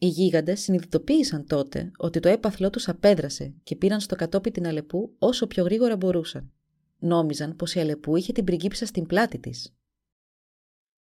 Οι 0.00 0.06
γίγαντες 0.06 0.60
συνειδητοποίησαν 0.60 1.46
τότε 1.46 1.90
ότι 1.96 2.20
το 2.20 2.28
έπαθλό 2.28 2.70
τους 2.70 2.88
απέδρασε 2.88 3.54
και 3.62 3.76
πήραν 3.76 4.00
στο 4.00 4.16
κατόπι 4.16 4.50
την 4.50 4.66
Αλεπού 4.66 5.14
όσο 5.18 5.46
πιο 5.46 5.64
γρήγορα 5.64 5.96
μπορούσαν. 5.96 6.52
Νόμιζαν 6.98 7.56
πως 7.56 7.74
η 7.74 7.80
Αλεπού 7.80 8.16
είχε 8.16 8.32
την 8.32 8.44
πριγκίψα 8.44 8.86
στην 8.86 9.06
πλάτη 9.06 9.38
της. 9.38 9.72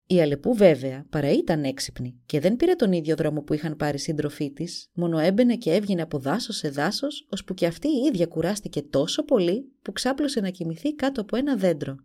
Η 0.10 0.22
Αλεπού 0.22 0.53
βέβαια 0.53 1.06
παρά 1.10 1.32
ήταν 1.32 1.63
έξυπνη 1.63 2.20
και 2.25 2.39
δεν 2.39 2.56
πήρε 2.56 2.74
τον 2.74 2.91
ίδιο 2.91 3.15
δρόμο 3.15 3.41
που 3.41 3.53
είχαν 3.53 3.75
πάρει 3.75 4.00
σύντροφοί 4.00 4.51
της, 4.51 4.89
μόνο 4.94 5.17
έμπαινε 5.20 5.56
και 5.56 5.74
έβγαινε 5.74 6.01
από 6.01 6.20
δάσος 6.20 6.56
σε 6.56 6.70
δάσος, 6.70 7.27
ώσπου 7.29 7.53
και 7.53 7.65
αυτή 7.65 7.88
η 7.88 8.06
ίδια 8.08 8.25
κουράστηκε 8.25 8.82
τόσο 8.82 9.24
πολύ 9.24 9.72
που 9.82 9.91
ξάπλωσε 9.91 10.39
να 10.39 10.50
κοιμηθεί 10.50 10.96
κάτω 10.96 11.22
από 11.22 11.36
ένα 11.36 11.56
δέντρο. 11.56 11.96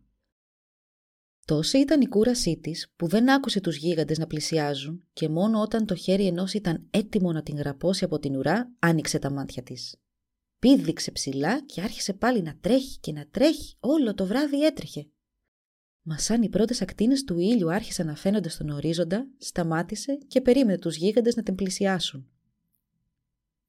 Τόση 1.44 1.78
ήταν 1.78 2.00
η 2.00 2.06
κούρασή 2.06 2.58
της 2.58 2.92
που 2.96 3.06
δεν 3.06 3.30
άκουσε 3.30 3.60
τους 3.60 3.76
γίγαντες 3.76 4.18
να 4.18 4.26
πλησιάζουν 4.26 5.04
και 5.12 5.28
μόνο 5.28 5.60
όταν 5.60 5.86
το 5.86 5.94
χέρι 5.94 6.26
ενός 6.26 6.52
ήταν 6.52 6.86
έτοιμο 6.90 7.32
να 7.32 7.42
την 7.42 7.56
γραπώσει 7.56 8.04
από 8.04 8.18
την 8.18 8.36
ουρά, 8.36 8.72
άνοιξε 8.78 9.18
τα 9.18 9.30
μάτια 9.30 9.62
της. 9.62 9.96
Πήδηξε 10.58 11.10
ψηλά 11.10 11.64
και 11.64 11.80
άρχισε 11.80 12.12
πάλι 12.12 12.42
να 12.42 12.56
τρέχει 12.60 12.98
και 12.98 13.12
να 13.12 13.26
τρέχει, 13.30 13.76
όλο 13.80 14.14
το 14.14 14.26
βράδυ 14.26 14.64
έτρεχε. 14.64 15.06
Μα 16.02 16.18
σαν 16.18 16.42
οι 16.42 16.48
πρώτες 16.48 16.82
ακτίνες 16.82 17.24
του 17.24 17.38
ήλιου 17.38 17.72
άρχισαν 17.72 18.06
να 18.06 18.16
φαίνονται 18.16 18.48
στον 18.48 18.68
ορίζοντα, 18.68 19.28
σταμάτησε 19.38 20.18
και 20.26 20.40
περίμενε 20.40 20.78
τους 20.78 20.96
γίγαντες 20.96 21.36
να 21.36 21.42
την 21.42 21.54
πλησιάσουν. 21.54 22.28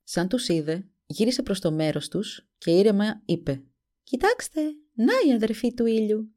Σαν 0.04 0.28
τους 0.28 0.48
είδε, 0.48 0.86
γύρισε 1.06 1.42
προς 1.42 1.60
το 1.60 1.72
μέρος 1.72 2.08
τους 2.08 2.48
και 2.58 2.72
ήρεμα 2.72 3.22
είπε: 3.26 3.64
Κοιτάξτε, 4.04 4.62
να 4.94 5.14
η 5.28 5.34
αδερφή 5.34 5.74
του 5.74 5.86
ήλιου. 5.86 6.33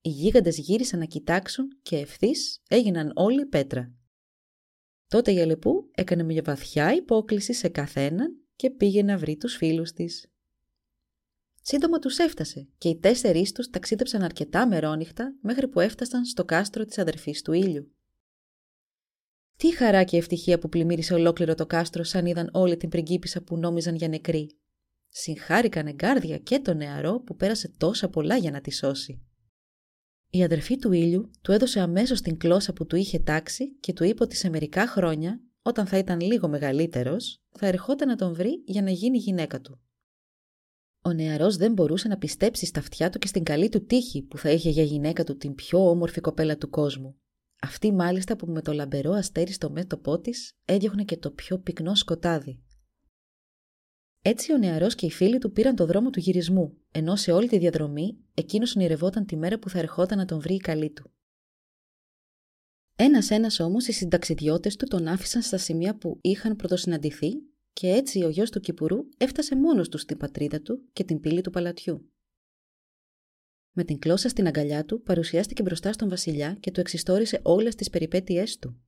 Οι 0.00 0.08
γίγαντες 0.08 0.58
γύρισαν 0.58 0.98
να 0.98 1.04
κοιτάξουν 1.04 1.78
και 1.82 1.96
ευθύς 1.96 2.62
έγιναν 2.68 3.12
όλοι 3.14 3.46
πέτρα. 3.46 3.92
Τότε 5.08 5.32
η 5.32 5.40
Αλεπού 5.40 5.90
έκανε 5.94 6.22
μια 6.22 6.42
βαθιά 6.42 6.94
υπόκληση 6.94 7.52
σε 7.52 7.68
καθέναν 7.68 8.36
και 8.56 8.70
πήγε 8.70 9.02
να 9.02 9.18
βρει 9.18 9.36
τους 9.36 9.56
φίλους 9.56 9.92
της. 9.92 10.30
Σύντομα 11.62 11.98
τους 11.98 12.18
έφτασε 12.18 12.68
και 12.78 12.88
οι 12.88 12.98
τέσσερις 12.98 13.52
τους 13.52 13.70
ταξίδεψαν 13.70 14.22
αρκετά 14.22 14.66
μερόνυχτα 14.66 15.34
μέχρι 15.42 15.68
που 15.68 15.80
έφτασαν 15.80 16.24
στο 16.24 16.44
κάστρο 16.44 16.84
της 16.84 16.98
αδερφής 16.98 17.42
του 17.42 17.52
ήλιου. 17.52 17.92
Τι 19.56 19.76
χαρά 19.76 20.04
και 20.04 20.16
ευτυχία 20.16 20.58
που 20.58 20.68
πλημμύρισε 20.68 21.14
ολόκληρο 21.14 21.54
το 21.54 21.66
κάστρο 21.66 22.02
σαν 22.02 22.26
είδαν 22.26 22.50
όλη 22.52 22.76
την 22.76 22.88
πριγκίπισσα 22.88 23.42
που 23.42 23.56
νόμιζαν 23.56 23.94
για 23.94 24.08
νεκρή. 24.08 24.58
Συγχάρηκαν 25.08 25.86
εγκάρδια 25.86 26.38
και 26.38 26.60
το 26.60 26.74
νεαρό 26.74 27.20
που 27.20 27.36
πέρασε 27.36 27.68
τόσα 27.78 28.08
πολλά 28.08 28.36
για 28.36 28.50
να 28.50 28.60
τη 28.60 28.72
σώσει. 28.72 29.27
Η 30.30 30.42
αδερφή 30.42 30.76
του 30.76 30.92
ήλιου 30.92 31.30
του 31.42 31.52
έδωσε 31.52 31.80
αμέσως 31.80 32.20
την 32.20 32.36
κλώσσα 32.38 32.72
που 32.72 32.86
του 32.86 32.96
είχε 32.96 33.18
τάξει 33.18 33.74
και 33.80 33.92
του 33.92 34.04
είπε 34.04 34.22
ότι 34.22 34.36
σε 34.36 34.48
μερικά 34.48 34.86
χρόνια, 34.86 35.40
όταν 35.62 35.86
θα 35.86 35.98
ήταν 35.98 36.20
λίγο 36.20 36.48
μεγαλύτερος, 36.48 37.42
θα 37.50 37.66
ερχόταν 37.66 38.08
να 38.08 38.16
τον 38.16 38.34
βρει 38.34 38.62
για 38.66 38.82
να 38.82 38.90
γίνει 38.90 39.18
γυναίκα 39.18 39.60
του. 39.60 39.80
Ο 41.02 41.12
νεαρός 41.12 41.56
δεν 41.56 41.72
μπορούσε 41.72 42.08
να 42.08 42.18
πιστέψει 42.18 42.66
στα 42.66 42.80
αυτιά 42.80 43.10
του 43.10 43.18
και 43.18 43.26
στην 43.26 43.42
καλή 43.42 43.68
του 43.68 43.84
τύχη 43.84 44.22
που 44.22 44.38
θα 44.38 44.50
είχε 44.50 44.70
για 44.70 44.82
γυναίκα 44.82 45.24
του 45.24 45.36
την 45.36 45.54
πιο 45.54 45.90
όμορφη 45.90 46.20
κοπέλα 46.20 46.56
του 46.56 46.70
κόσμου. 46.70 47.16
Αυτή 47.62 47.92
μάλιστα 47.92 48.36
που 48.36 48.46
με 48.46 48.62
το 48.62 48.72
λαμπερό 48.72 49.12
αστέρι 49.12 49.52
στο 49.52 49.70
μέτωπό 49.70 50.20
της 50.20 50.52
έδιωχνε 50.64 51.04
και 51.04 51.16
το 51.16 51.30
πιο 51.30 51.58
πυκνό 51.58 51.94
σκοτάδι. 51.94 52.62
Έτσι 54.30 54.52
ο 54.52 54.58
νεαρός 54.58 54.94
και 54.94 55.06
οι 55.06 55.10
φίλοι 55.10 55.38
του 55.38 55.52
πήραν 55.52 55.76
το 55.76 55.86
δρόμο 55.86 56.10
του 56.10 56.20
γυρισμού, 56.20 56.76
ενώ 56.90 57.16
σε 57.16 57.32
όλη 57.32 57.48
τη 57.48 57.58
διαδρομή 57.58 58.18
εκείνος 58.34 58.76
ονειρευόταν 58.76 59.26
τη 59.26 59.36
μέρα 59.36 59.58
που 59.58 59.68
θα 59.68 59.78
ερχόταν 59.78 60.18
να 60.18 60.24
τον 60.24 60.40
βρει 60.40 60.54
η 60.54 60.58
καλή 60.58 60.90
του. 60.90 61.10
Ένα-ένα 62.96 63.50
όμως 63.58 63.86
οι 63.86 63.92
συνταξιδιώτες 63.92 64.76
του 64.76 64.86
τον 64.86 65.08
άφησαν 65.08 65.42
στα 65.42 65.58
σημεία 65.58 65.96
που 65.96 66.18
είχαν 66.20 66.56
πρωτοσυναντηθεί 66.56 67.32
και 67.72 67.88
έτσι 67.88 68.22
ο 68.24 68.28
γιος 68.28 68.50
του 68.50 68.60
Κυπουρού 68.60 68.98
έφτασε 69.16 69.56
μόνος 69.56 69.88
του 69.88 69.98
στην 69.98 70.16
πατρίδα 70.16 70.60
του 70.60 70.88
και 70.92 71.04
την 71.04 71.20
πύλη 71.20 71.40
του 71.40 71.50
παλατιού. 71.50 72.12
Με 73.72 73.84
την 73.84 73.98
κλώσσα 73.98 74.28
στην 74.28 74.46
αγκαλιά 74.46 74.84
του 74.84 75.02
παρουσιάστηκε 75.02 75.62
μπροστά 75.62 75.92
στον 75.92 76.08
βασιλιά 76.08 76.54
και 76.60 76.70
του 76.70 76.80
εξιστόρισε 76.80 77.40
όλες 77.42 77.74
τις 77.74 77.90
περιπέτειές 77.90 78.58
του. 78.58 78.82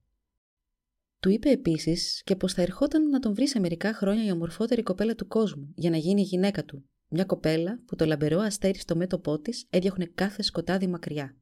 Του 1.20 1.28
είπε 1.28 1.50
επίσης 1.50 2.22
και 2.24 2.36
πως 2.36 2.52
θα 2.52 2.62
ερχόταν 2.62 3.08
να 3.08 3.18
τον 3.18 3.34
βρει 3.34 3.48
σε 3.48 3.60
μερικά 3.60 3.94
χρόνια 3.94 4.24
η 4.24 4.30
ομορφότερη 4.30 4.82
κοπέλα 4.82 5.14
του 5.14 5.26
κόσμου 5.26 5.72
για 5.74 5.90
να 5.90 5.96
γίνει 5.96 6.20
η 6.20 6.24
γυναίκα 6.24 6.64
του, 6.64 6.84
μια 7.08 7.24
κοπέλα 7.24 7.82
που 7.86 7.96
το 7.96 8.04
λαμπερό 8.04 8.40
αστέρι 8.40 8.78
στο 8.78 8.96
μέτωπό 8.96 9.40
της 9.40 9.66
έδιωχνε 9.70 10.04
κάθε 10.14 10.42
σκοτάδι 10.42 10.86
μακριά. 10.86 11.36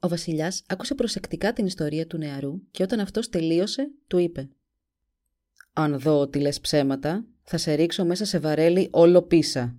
Ο 0.00 0.08
Βασιλιάς 0.08 0.62
άκουσε 0.68 0.94
προσεκτικά 0.94 1.52
την 1.52 1.66
ιστορία 1.66 2.06
του 2.06 2.16
νεαρού 2.16 2.60
και 2.70 2.82
όταν 2.82 3.00
αυτός 3.00 3.28
τελείωσε, 3.28 3.90
του 4.06 4.18
είπε: 4.18 4.50
αν 5.72 5.98
δω 5.98 6.18
ότι 6.18 6.38
λες 6.38 6.60
ψέματα, 6.60 7.26
θα 7.42 7.56
σε 7.56 7.74
ρίξω 7.74 8.04
μέσα 8.04 8.24
σε 8.24 8.38
βαρέλι 8.38 8.88
όλο 8.92 9.22
πίσα. 9.22 9.76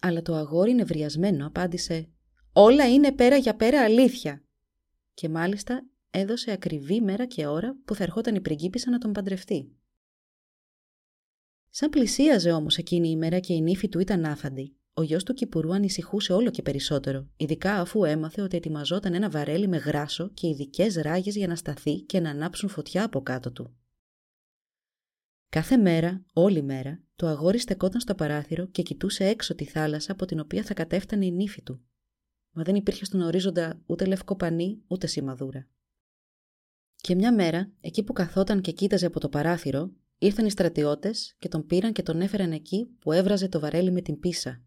Αλλά 0.00 0.22
το 0.22 0.34
αγόρι 0.34 0.74
νευριασμένο 0.74 1.46
απάντησε 1.46 2.08
«Όλα 2.52 2.88
είναι 2.88 3.12
πέρα 3.12 3.36
για 3.36 3.56
πέρα 3.56 3.82
αλήθεια». 3.82 4.44
Και 5.14 5.28
μάλιστα 5.28 5.86
έδωσε 6.14 6.50
ακριβή 6.50 7.00
μέρα 7.00 7.26
και 7.26 7.46
ώρα 7.46 7.76
που 7.84 7.94
θα 7.94 8.02
ερχόταν 8.02 8.34
η 8.34 8.40
πριγκίπισσα 8.40 8.90
να 8.90 8.98
τον 8.98 9.12
παντρευτεί. 9.12 9.76
Σαν 11.70 11.90
πλησίαζε 11.90 12.52
όμως 12.52 12.76
εκείνη 12.76 13.08
η 13.08 13.16
μέρα 13.16 13.38
και 13.38 13.52
η 13.52 13.60
νύφη 13.60 13.88
του 13.88 13.98
ήταν 13.98 14.24
άφαντη, 14.24 14.76
ο 14.94 15.02
γιος 15.02 15.24
του 15.24 15.34
Κυπουρού 15.34 15.74
ανησυχούσε 15.74 16.32
όλο 16.32 16.50
και 16.50 16.62
περισσότερο, 16.62 17.28
ειδικά 17.36 17.80
αφού 17.80 18.04
έμαθε 18.04 18.42
ότι 18.42 18.56
ετοιμαζόταν 18.56 19.14
ένα 19.14 19.30
βαρέλι 19.30 19.68
με 19.68 19.76
γράσο 19.76 20.28
και 20.28 20.46
ειδικές 20.48 20.94
ράγες 20.94 21.36
για 21.36 21.46
να 21.46 21.56
σταθεί 21.56 22.00
και 22.00 22.20
να 22.20 22.30
ανάψουν 22.30 22.68
φωτιά 22.68 23.04
από 23.04 23.22
κάτω 23.22 23.52
του. 23.52 23.76
Κάθε 25.48 25.76
μέρα, 25.76 26.24
όλη 26.32 26.62
μέρα, 26.62 27.02
το 27.16 27.26
αγόρι 27.26 27.58
στεκόταν 27.58 28.00
στο 28.00 28.14
παράθυρο 28.14 28.66
και 28.66 28.82
κοιτούσε 28.82 29.26
έξω 29.26 29.54
τη 29.54 29.64
θάλασσα 29.64 30.12
από 30.12 30.24
την 30.24 30.40
οποία 30.40 30.62
θα 30.62 30.74
κατέφτανε 30.74 31.26
η 31.26 31.30
νύφη 31.30 31.62
του. 31.62 31.84
μα 32.50 32.62
δεν 32.62 32.74
υπήρχε 32.74 33.04
στον 33.04 33.20
ορίζοντα 33.20 33.82
ούτε 33.86 34.04
λευκό 34.04 34.36
πανί, 34.36 34.82
ούτε 34.86 35.06
σημαδούρα. 35.06 35.68
Και 37.04 37.14
μια 37.14 37.34
μέρα, 37.34 37.70
εκεί 37.80 38.02
που 38.02 38.12
καθόταν 38.12 38.60
και 38.60 38.72
κοίταζε 38.72 39.06
από 39.06 39.20
το 39.20 39.28
παράθυρο, 39.28 39.90
ήρθαν 40.18 40.46
οι 40.46 40.50
στρατιώτες 40.50 41.36
και 41.38 41.48
τον 41.48 41.66
πήραν 41.66 41.92
και 41.92 42.02
τον 42.02 42.20
έφεραν 42.20 42.52
εκεί 42.52 42.88
που 43.00 43.12
έβραζε 43.12 43.48
το 43.48 43.60
βαρέλι 43.60 43.90
με 43.90 44.00
την 44.00 44.20
πίσα. 44.20 44.62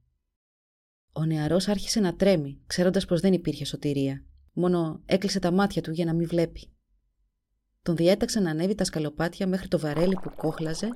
Ο 1.12 1.26
νεαρός 1.26 1.68
άρχισε 1.68 2.00
να 2.00 2.16
τρέμει, 2.16 2.62
ξέροντας 2.68 3.06
πως 3.06 3.22
δεν 3.22 3.34
υπήρχε 3.34 3.66
σωτηρία. 3.66 4.26
Μόνο 4.54 5.02
έκλεισε 5.06 5.40
τα 5.40 5.52
μάτια 5.52 5.82
του 5.82 5.92
για 5.92 6.06
να 6.06 6.14
μην 6.14 6.28
βλέπει. 6.28 6.72
Τον 7.82 7.96
διέταξε 7.96 8.40
να 8.40 8.50
ανέβει 8.50 8.76
τα 8.76 8.84
σκαλοπάτια 8.84 9.48
μέχρι 9.48 9.68
το 9.68 9.80
βαρέλι 9.80 10.16
που 10.22 10.32
κόχλαζε, 10.36 10.88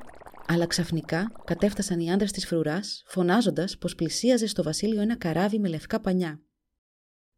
αλλά 0.48 0.66
ξαφνικά 0.66 1.32
κατέφτασαν 1.46 2.00
οι 2.00 2.12
άντρες 2.12 2.32
της 2.32 2.46
φρουράς, 2.46 3.04
φωνάζοντας 3.08 3.78
πως 3.78 3.96
πλησίαζε 3.96 4.48
στο 4.48 4.64
βασίλειο 4.64 5.02
ένα 5.02 5.18
καράβι 5.18 5.60
με 5.60 5.68
λευκά 5.68 6.00
πανιά. 6.00 6.42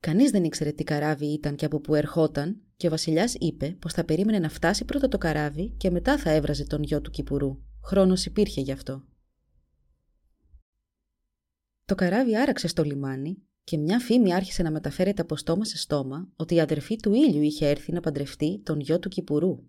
Κανείς 0.03 0.31
δεν 0.31 0.43
ήξερε 0.43 0.71
τι 0.71 0.83
καράβι 0.83 1.25
ήταν 1.25 1.55
και 1.55 1.65
από 1.65 1.79
πού 1.79 1.95
ερχόταν, 1.95 2.61
και 2.75 2.87
ο 2.87 2.89
Βασιλιάς 2.89 3.35
είπε 3.39 3.75
πως 3.79 3.93
θα 3.93 4.03
περίμενε 4.03 4.39
να 4.39 4.49
φτάσει 4.49 4.85
πρώτα 4.85 5.07
το 5.07 5.17
καράβι 5.17 5.69
και 5.77 5.91
μετά 5.91 6.17
θα 6.17 6.29
έβραζε 6.29 6.65
τον 6.65 6.83
γιο 6.83 7.01
του 7.01 7.11
Κυπουρού. 7.11 7.57
Χρόνος 7.83 8.25
υπήρχε 8.25 8.61
γι' 8.61 8.71
αυτό. 8.71 9.03
Το 11.85 11.95
καράβι 11.95 12.37
άραξε 12.37 12.67
στο 12.67 12.83
λιμάνι 12.83 13.37
και 13.63 13.77
μια 13.77 13.99
φήμη 13.99 14.33
άρχισε 14.33 14.63
να 14.63 14.71
μεταφέρεται 14.71 15.21
από 15.21 15.35
στόμα 15.35 15.65
σε 15.65 15.77
στόμα 15.77 16.31
ότι 16.35 16.55
η 16.55 16.59
αδερφή 16.59 16.95
του 16.95 17.13
ήλιου 17.13 17.41
είχε 17.41 17.67
έρθει 17.67 17.91
να 17.91 17.99
παντρευτεί 17.99 18.61
τον 18.63 18.79
γιο 18.79 18.99
του 18.99 19.09
Κυπουρού. 19.09 19.63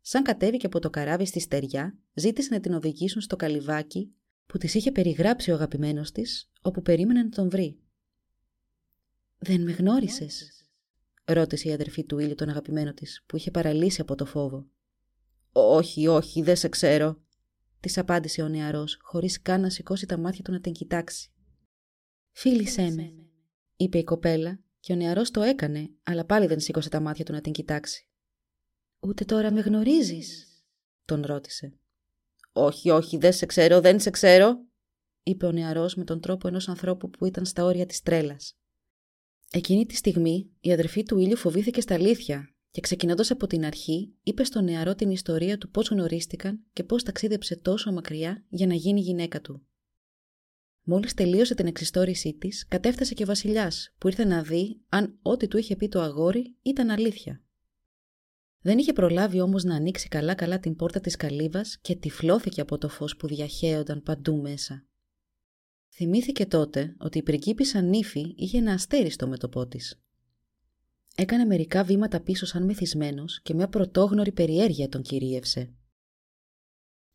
Σαν 0.00 0.22
κατέβηκε 0.22 0.66
από 0.66 0.78
το 0.78 0.90
καράβι 0.90 1.26
στη 1.26 1.40
στεριά, 1.40 1.98
ζήτησε 2.14 2.54
να 2.54 2.60
την 2.60 2.72
οδηγήσουν 2.72 3.20
στο 3.20 3.36
καλυβάκι 3.36 4.12
που 4.46 4.58
της 4.58 4.74
είχε 4.74 4.92
περιγράψει 4.92 5.50
ο 5.50 5.54
αγαπημένος 5.54 6.12
της, 6.12 6.50
όπου 6.60 6.82
περίμενε 6.82 7.22
να 7.22 7.28
τον 7.28 7.50
βρει. 7.50 7.80
Δεν 9.38 9.62
με 9.62 9.72
γνώρισες, 9.72 10.68
ρώτησε 11.24 11.68
η 11.68 11.72
αδερφή 11.72 12.04
του 12.04 12.18
ήλιου 12.18 12.34
τον 12.34 12.48
αγαπημένο 12.48 12.94
της, 12.94 13.22
που 13.26 13.36
είχε 13.36 13.50
παραλύσει 13.50 14.00
από 14.00 14.14
το 14.14 14.24
φόβο. 14.24 14.66
Όχι, 15.52 16.06
όχι, 16.06 16.42
δεν 16.42 16.56
σε 16.56 16.68
ξέρω, 16.68 17.20
της 17.80 17.98
απάντησε 17.98 18.42
ο 18.42 18.48
νεαρός, 18.48 18.98
χωρίς 19.02 19.42
καν 19.42 19.60
να 19.60 19.70
σηκώσει 19.70 20.06
τα 20.06 20.18
μάτια 20.18 20.44
του 20.44 20.52
να 20.52 20.60
την 20.60 20.72
κοιτάξει. 20.72 21.30
Φίλησέ 22.30 22.90
με, 22.90 23.12
είπε 23.76 23.98
η 23.98 24.04
κοπέλα, 24.04 24.60
και 24.80 24.92
ο 24.92 24.96
νεαρός 24.96 25.30
το 25.30 25.42
έκανε, 25.42 25.90
αλλά 26.02 26.24
πάλι 26.24 26.46
δεν 26.46 26.60
σήκωσε 26.60 26.88
τα 26.88 27.00
μάτια 27.00 27.24
του 27.24 27.32
να 27.32 27.40
την 27.40 27.52
κοιτάξει. 27.52 28.08
Ούτε 29.00 29.24
τώρα 29.24 29.52
με 29.52 29.60
γνωρίζεις, 29.60 30.46
τον 31.04 31.22
ρώτησε. 31.24 31.78
Όχι, 32.52 32.90
όχι, 32.90 33.16
δεν 33.16 33.32
σε 33.32 33.46
ξέρω, 33.46 33.80
δεν 33.80 34.00
σε 34.00 34.10
ξέρω, 34.10 34.64
είπε 35.22 35.46
ο 35.46 35.52
νεαρός 35.52 35.94
με 35.94 36.04
τον 36.04 36.20
τρόπο 36.20 36.48
ενός 36.48 36.68
ανθρώπου 36.68 37.10
που 37.10 37.26
ήταν 37.26 37.44
στα 37.44 37.64
όρια 37.64 37.86
της 37.86 38.00
τρέλας. 38.00 38.58
Εκείνη 39.50 39.86
τη 39.86 39.94
στιγμή 39.94 40.50
η 40.60 40.72
αδερφή 40.72 41.02
του 41.02 41.18
ήλιου 41.18 41.36
φοβήθηκε 41.36 41.80
στα 41.80 41.94
αλήθεια 41.94 42.50
και 42.70 42.80
ξεκινώντας 42.80 43.30
από 43.30 43.46
την 43.46 43.64
αρχή, 43.64 44.14
είπε 44.22 44.44
στον 44.44 44.64
νεαρό 44.64 44.94
την 44.94 45.10
ιστορία 45.10 45.58
του 45.58 45.70
πώς 45.70 45.88
γνωρίστηκαν 45.88 46.64
και 46.72 46.84
πώς 46.84 47.02
ταξίδεψε 47.02 47.56
τόσο 47.56 47.92
μακριά 47.92 48.44
για 48.48 48.66
να 48.66 48.74
γίνει 48.74 49.00
γυναίκα 49.00 49.40
του. 49.40 49.66
Μόλις 50.82 51.14
τελείωσε 51.14 51.54
την 51.54 51.66
εξιστόρησή 51.66 52.34
της, 52.34 52.66
κατέφτασε 52.68 53.14
και 53.14 53.22
ο 53.22 53.26
Βασιλιάς, 53.26 53.94
που 53.98 54.08
ήρθε 54.08 54.24
να 54.24 54.42
δει 54.42 54.80
αν 54.88 55.18
ό,τι 55.22 55.48
του 55.48 55.58
είχε 55.58 55.76
πει 55.76 55.88
το 55.88 56.00
αγόρι 56.00 56.56
ήταν 56.62 56.90
αλήθεια. 56.90 57.40
Δεν 58.60 58.78
είχε 58.78 58.92
προλάβει 58.92 59.40
όμως 59.40 59.64
να 59.64 59.74
ανοίξει 59.74 60.08
καλά-καλά 60.08 60.58
την 60.58 60.76
πόρτα 60.76 61.00
της 61.00 61.16
καλύβας 61.16 61.78
και 61.80 61.96
τυφλώθηκε 61.96 62.60
από 62.60 62.78
το 62.78 62.88
φως 62.88 63.16
που 63.16 63.26
διαχέονταν 63.26 64.02
παντού 64.02 64.36
μέσα. 64.36 64.86
Θυμήθηκε 65.98 66.46
τότε 66.46 66.94
ότι 66.98 67.18
η 67.18 67.22
πριγκίπισσα 67.22 67.80
νύφη 67.80 68.34
είχε 68.36 68.58
ένα 68.58 68.72
αστέρι 68.72 69.10
στο 69.10 69.28
μέτωπό 69.28 69.66
τη. 69.66 69.78
Έκανε 71.14 71.44
μερικά 71.44 71.84
βήματα 71.84 72.20
πίσω 72.20 72.46
σαν 72.46 72.64
μεθυσμένος 72.64 73.40
και 73.42 73.54
μια 73.54 73.68
πρωτόγνωρη 73.68 74.32
περιέργεια 74.32 74.88
τον 74.88 75.02
κυρίευσε. 75.02 75.72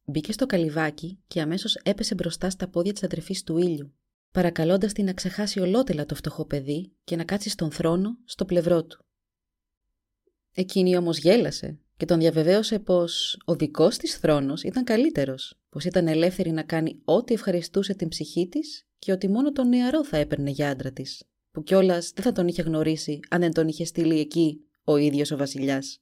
Μπήκε 0.03 0.31
στο 0.31 0.45
καλυβάκι 0.45 1.23
και 1.27 1.41
αμέσως 1.41 1.75
έπεσε 1.75 2.15
μπροστά 2.15 2.49
στα 2.49 2.69
πόδια 2.69 2.93
της 2.93 3.03
αδερφή 3.03 3.43
του 3.43 3.57
ήλιου, 3.57 3.93
παρακαλώντας 4.31 4.93
την 4.93 5.05
να 5.05 5.13
ξεχάσει 5.13 5.59
ολότελα 5.59 6.05
το 6.05 6.15
φτωχό 6.15 6.45
παιδί 6.45 6.95
και 7.03 7.15
να 7.15 7.23
κάτσει 7.23 7.49
στον 7.49 7.71
θρόνο 7.71 8.17
στο 8.25 8.45
πλευρό 8.45 8.85
του. 8.85 9.05
Εκείνη 10.53 10.97
όμως 10.97 11.17
γέλασε 11.17 11.79
και 12.01 12.07
τον 12.07 12.19
διαβεβαίωσε 12.19 12.79
πως 12.79 13.41
ο 13.45 13.55
δικός 13.55 13.97
της 13.97 14.15
θρόνος 14.15 14.63
ήταν 14.63 14.83
καλύτερος, 14.83 15.59
πως 15.69 15.85
ήταν 15.85 16.07
ελεύθερη 16.07 16.51
να 16.51 16.63
κάνει 16.63 17.01
ό,τι 17.03 17.33
ευχαριστούσε 17.33 17.93
την 17.93 18.07
ψυχή 18.07 18.47
της 18.47 18.87
και 18.99 19.11
ότι 19.11 19.29
μόνο 19.29 19.51
τον 19.51 19.67
νεαρό 19.67 20.05
θα 20.05 20.17
έπαιρνε 20.17 20.49
για 20.49 20.69
άντρα 20.69 20.91
της, 20.91 21.23
που 21.51 21.63
κιόλας 21.63 22.11
δεν 22.11 22.23
θα 22.23 22.31
τον 22.31 22.47
είχε 22.47 22.61
γνωρίσει 22.61 23.19
αν 23.29 23.39
δεν 23.39 23.53
τον 23.53 23.67
είχε 23.67 23.85
στείλει 23.85 24.19
εκεί 24.19 24.65
ο 24.83 24.97
ίδιος 24.97 25.31
ο 25.31 25.37
Βασιλιάς. 25.37 25.99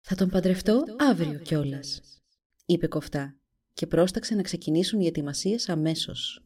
Θα 0.00 0.14
τον 0.14 0.28
παντρευτώ 0.28 0.84
αύριο 0.98 1.38
κιόλας, 1.38 2.00
είπε 2.66 2.86
κοφτά 2.86 3.36
και 3.72 3.86
πρόσταξε 3.86 4.34
να 4.34 4.42
ξεκινήσουν 4.42 5.00
οι 5.00 5.06
ετοιμασίες 5.06 5.68
αμέσως. 5.68 6.44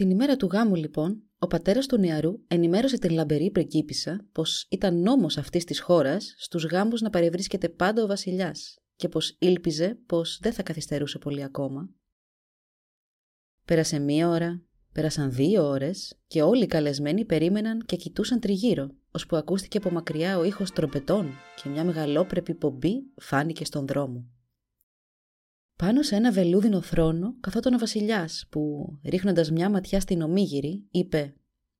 Την 0.00 0.10
ημέρα 0.10 0.36
του 0.36 0.46
γάμου, 0.46 0.74
λοιπόν, 0.74 1.22
ο 1.38 1.46
πατέρας 1.46 1.86
του 1.86 1.98
νεαρού 1.98 2.32
ενημέρωσε 2.48 2.98
την 2.98 3.10
λαμπερή 3.10 3.50
πριγκίπισσα 3.50 4.26
πως 4.32 4.66
ήταν 4.70 5.00
νόμος 5.00 5.38
αυτής 5.38 5.64
της 5.64 5.80
χώρας 5.80 6.34
στους 6.38 6.64
γάμους 6.64 7.00
να 7.00 7.10
παρευρίσκεται 7.10 7.68
πάντα 7.68 8.02
ο 8.02 8.06
Βασιλιάς 8.06 8.78
και 8.96 9.08
πως 9.08 9.36
ήλπιζε 9.38 9.98
πως 10.06 10.38
δεν 10.42 10.52
θα 10.52 10.62
καθυστερούσε 10.62 11.18
πολύ 11.18 11.42
ακόμα. 11.42 11.90
Πέρασε 13.64 13.98
μία 13.98 14.28
ώρα, 14.28 14.62
πέρασαν 14.92 15.32
δύο 15.32 15.64
ώρες 15.68 16.18
και 16.26 16.42
όλοι 16.42 16.62
οι 16.62 16.66
καλεσμένοι 16.66 17.24
περίμεναν 17.24 17.84
και 17.84 17.96
κοιτούσαν 17.96 18.40
τριγύρω, 18.40 18.90
ώσπου 19.10 19.36
ακούστηκε 19.36 19.78
από 19.78 19.90
μακριά 19.90 20.38
ο 20.38 20.44
ήχος 20.44 20.70
τρομπετών 20.70 21.30
και 21.62 21.68
μια 21.68 21.84
μεγαλόπρεπη 21.84 22.54
πομπή 22.54 22.94
φάνηκε 23.16 23.64
στον 23.64 23.86
δρόμο. 23.86 24.30
Πάνω 25.80 26.02
σε 26.02 26.16
ένα 26.16 26.32
βελούδινο 26.32 26.82
θρόνο 26.82 27.34
καθόταν 27.40 27.74
ο 27.74 27.78
Βασιλιάς, 27.78 28.46
που, 28.50 28.92
ρίχνοντας 29.04 29.50
μια 29.50 29.70
ματιά 29.70 30.00
στην 30.00 30.22
ομίγυρη, 30.22 30.86
είπε: 30.90 31.34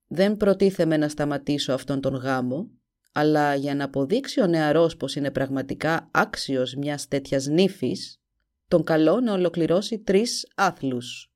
Δεν 0.07 0.37
προτίθεμαι 0.37 0.97
να 0.97 1.09
σταματήσω 1.09 1.73
αυτόν 1.73 2.01
τον 2.01 2.15
γάμο, 2.15 2.71
αλλά 3.13 3.55
για 3.55 3.75
να 3.75 3.85
αποδείξει 3.85 4.41
ο 4.41 4.47
νεαρός 4.47 4.97
πως 4.97 5.15
είναι 5.15 5.31
πραγματικά 5.31 6.09
άξιος 6.13 6.75
μιας 6.75 7.09
τέτοιας 7.09 7.47
νύφης, 7.47 8.21
τον 8.69 8.85
καλό 8.85 9.21
να 9.21 9.33
ολοκληρώσει 9.33 9.99
τρεις 9.99 10.53
άθλους. 10.55 11.33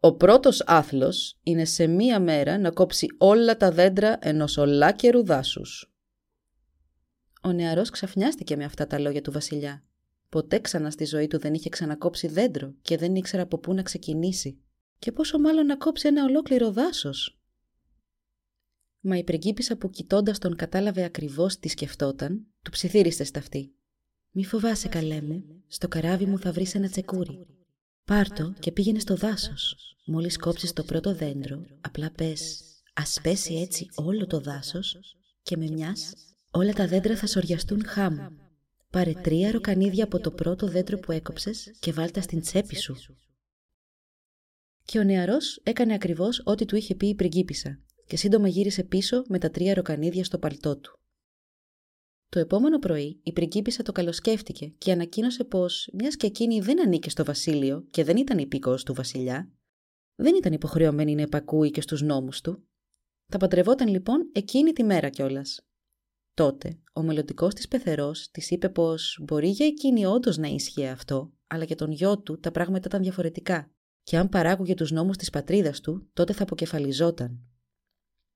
Ο 0.00 0.14
πρώτος 0.14 0.62
άθλος 0.66 1.38
είναι 1.42 1.64
σε 1.64 1.86
μία 1.86 2.20
μέρα 2.20 2.58
να 2.58 2.70
κόψει 2.70 3.06
όλα 3.18 3.56
τα 3.56 3.70
δέντρα 3.70 4.18
ενός 4.20 4.56
ολάκερου 4.56 5.24
δάσους. 5.24 5.92
Ο 7.42 7.52
νεαρός 7.52 7.90
ξαφνιάστηκε 7.90 8.56
με 8.56 8.64
αυτά 8.64 8.86
τα 8.86 8.98
λόγια 8.98 9.22
του 9.22 9.32
βασιλιά. 9.32 9.84
Ποτέ 10.28 10.58
ξανά 10.60 10.90
στη 10.90 11.04
ζωή 11.04 11.26
του 11.26 11.38
δεν 11.38 11.54
είχε 11.54 11.68
ξανακόψει 11.68 12.26
δέντρο 12.26 12.74
και 12.82 12.96
δεν 12.96 13.14
ήξερα 13.14 13.42
από 13.42 13.58
πού 13.58 13.74
να 13.74 13.82
ξεκινήσει. 13.82 14.60
Και 14.98 15.12
πόσο 15.12 15.38
μάλλον 15.38 15.66
να 15.66 15.76
κόψει 15.76 16.08
ένα 16.08 16.24
ολόκληρο 16.24 16.72
δάσος. 16.72 17.40
Μα 19.00 19.16
η 19.16 19.24
πριγκίπισσα 19.24 19.76
που 19.76 19.90
κοιτώντας 19.90 20.38
τον 20.38 20.56
κατάλαβε 20.56 21.04
ακριβώς 21.04 21.58
τι 21.58 21.68
σκεφτόταν, 21.68 22.46
του 22.62 22.70
ψιθύριστε 22.70 23.24
στα 23.24 23.38
αυτή. 23.38 23.74
Μη 24.30 24.44
φοβάσαι 24.44 24.88
καλέ 24.88 25.22
μου, 25.22 25.44
στο 25.66 25.88
καράβι 25.88 26.26
μου 26.26 26.38
θα 26.38 26.52
βρεις 26.52 26.74
ένα 26.74 26.88
τσεκούρι. 26.88 27.46
Πάρτο 28.04 28.54
και 28.60 28.72
πήγαινε 28.72 28.98
στο 28.98 29.16
δάσος. 29.16 29.76
Μόλις 30.06 30.38
κόψεις 30.38 30.72
το 30.72 30.84
πρώτο 30.84 31.14
δέντρο, 31.14 31.66
απλά 31.80 32.10
πες 32.10 32.62
«Ας 32.94 33.20
πέσει 33.22 33.54
έτσι 33.54 33.86
όλο 33.94 34.26
το 34.26 34.40
δάσος» 34.40 34.96
και 35.42 35.56
με 35.56 35.70
μιας 35.70 36.12
όλα 36.50 36.72
τα 36.72 36.86
δέντρα 36.86 37.16
θα 37.16 37.26
σοριαστούν 37.26 37.86
χάμου 37.86 38.45
Πάρε 38.96 39.12
τρία 39.12 39.50
ροκανίδια 39.50 40.04
από 40.04 40.20
το 40.20 40.30
πρώτο 40.30 40.68
δέντρο 40.68 40.98
που 40.98 41.12
έκοψες 41.12 41.76
και 41.80 41.92
βάλτα 41.92 42.20
στην 42.20 42.40
τσέπη 42.40 42.76
σου. 42.76 42.96
Και 44.84 44.98
ο 44.98 45.04
νεαρός 45.04 45.60
έκανε 45.62 45.94
ακριβώς 45.94 46.40
ό,τι 46.44 46.64
του 46.64 46.76
είχε 46.76 46.94
πει 46.94 47.08
η 47.08 47.14
πριγκίπισσα 47.14 47.80
και 48.06 48.16
σύντομα 48.16 48.48
γύρισε 48.48 48.84
πίσω 48.84 49.24
με 49.28 49.38
τα 49.38 49.50
τρία 49.50 49.74
ροκανίδια 49.74 50.24
στο 50.24 50.38
παλτό 50.38 50.78
του. 50.78 50.98
Το 52.28 52.38
επόμενο 52.38 52.78
πρωί 52.78 53.20
η 53.22 53.32
πριγκίπισσα 53.32 53.82
το 53.82 53.92
καλοσκέφτηκε 53.92 54.66
και 54.66 54.92
ανακοίνωσε 54.92 55.44
πως, 55.44 55.90
μιας 55.92 56.16
και 56.16 56.26
εκείνη 56.26 56.60
δεν 56.60 56.80
ανήκε 56.80 57.10
στο 57.10 57.24
βασίλειο 57.24 57.86
και 57.90 58.04
δεν 58.04 58.16
ήταν 58.16 58.38
υπήκοος 58.38 58.84
του 58.84 58.94
βασιλιά, 58.94 59.52
δεν 60.14 60.34
ήταν 60.34 60.52
υποχρεωμένη 60.52 61.14
να 61.14 61.22
επακούει 61.22 61.70
και 61.70 61.80
στους 61.80 62.02
νόμους 62.02 62.40
του. 62.40 62.68
Θα 63.26 63.38
παντρευόταν 63.38 63.88
λοιπόν 63.88 64.30
εκείνη 64.32 64.72
τη 64.72 64.84
μέρα 64.84 65.08
κιόλας. 65.08 65.66
Τότε, 66.36 66.78
ο 66.92 67.02
μελλοντικός 67.02 67.54
της 67.54 67.68
πεθερός 67.68 68.30
της 68.30 68.50
είπε 68.50 68.68
πως 68.68 69.18
μπορεί 69.22 69.48
για 69.48 69.66
εκείνη 69.66 70.06
όντως 70.06 70.36
να 70.36 70.48
ίσχυε 70.48 70.88
αυτό, 70.88 71.32
αλλά 71.46 71.64
για 71.64 71.76
τον 71.76 71.90
γιο 71.90 72.18
του 72.18 72.40
τα 72.40 72.50
πράγματα 72.50 72.88
ήταν 72.88 73.02
διαφορετικά, 73.02 73.70
και 74.02 74.16
αν 74.16 74.28
παράγωγε 74.28 74.74
τους 74.74 74.90
νόμους 74.90 75.16
της 75.16 75.30
πατρίδας 75.30 75.80
του, 75.80 76.10
τότε 76.12 76.32
θα 76.32 76.42
αποκεφαλιζόταν. 76.42 77.40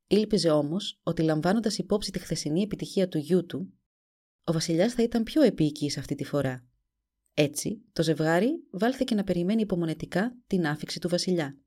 Ήλπιζε 0.07 0.51
όμως 0.51 1.01
ότι 1.03 1.23
λαμβάνοντας 1.23 1.79
υπόψη 1.79 2.11
τη 2.11 2.19
χθεσινή 2.19 2.63
επιτυχία 2.63 3.09
του 3.09 3.19
γιού 3.19 3.47
του, 3.47 3.73
ο 4.45 4.53
Βασιλιάς 4.53 4.93
θα 4.93 5.03
ήταν 5.03 5.23
πιο 5.23 5.43
επίοικης 5.43 5.99
αυτή 5.99 6.15
τη 6.15 6.25
φορά. 6.25 6.67
Έτσι, 7.35 7.83
το 7.93 8.03
ζευγάρι 8.03 8.67
βάλθηκε 8.71 9.15
να 9.15 9.25
περιμένει 9.25 9.61
υπομονετικά 9.61 10.37
την 10.47 10.67
άφηξη 10.67 11.01
του 11.01 11.09
Βασιλιά. 11.09 11.59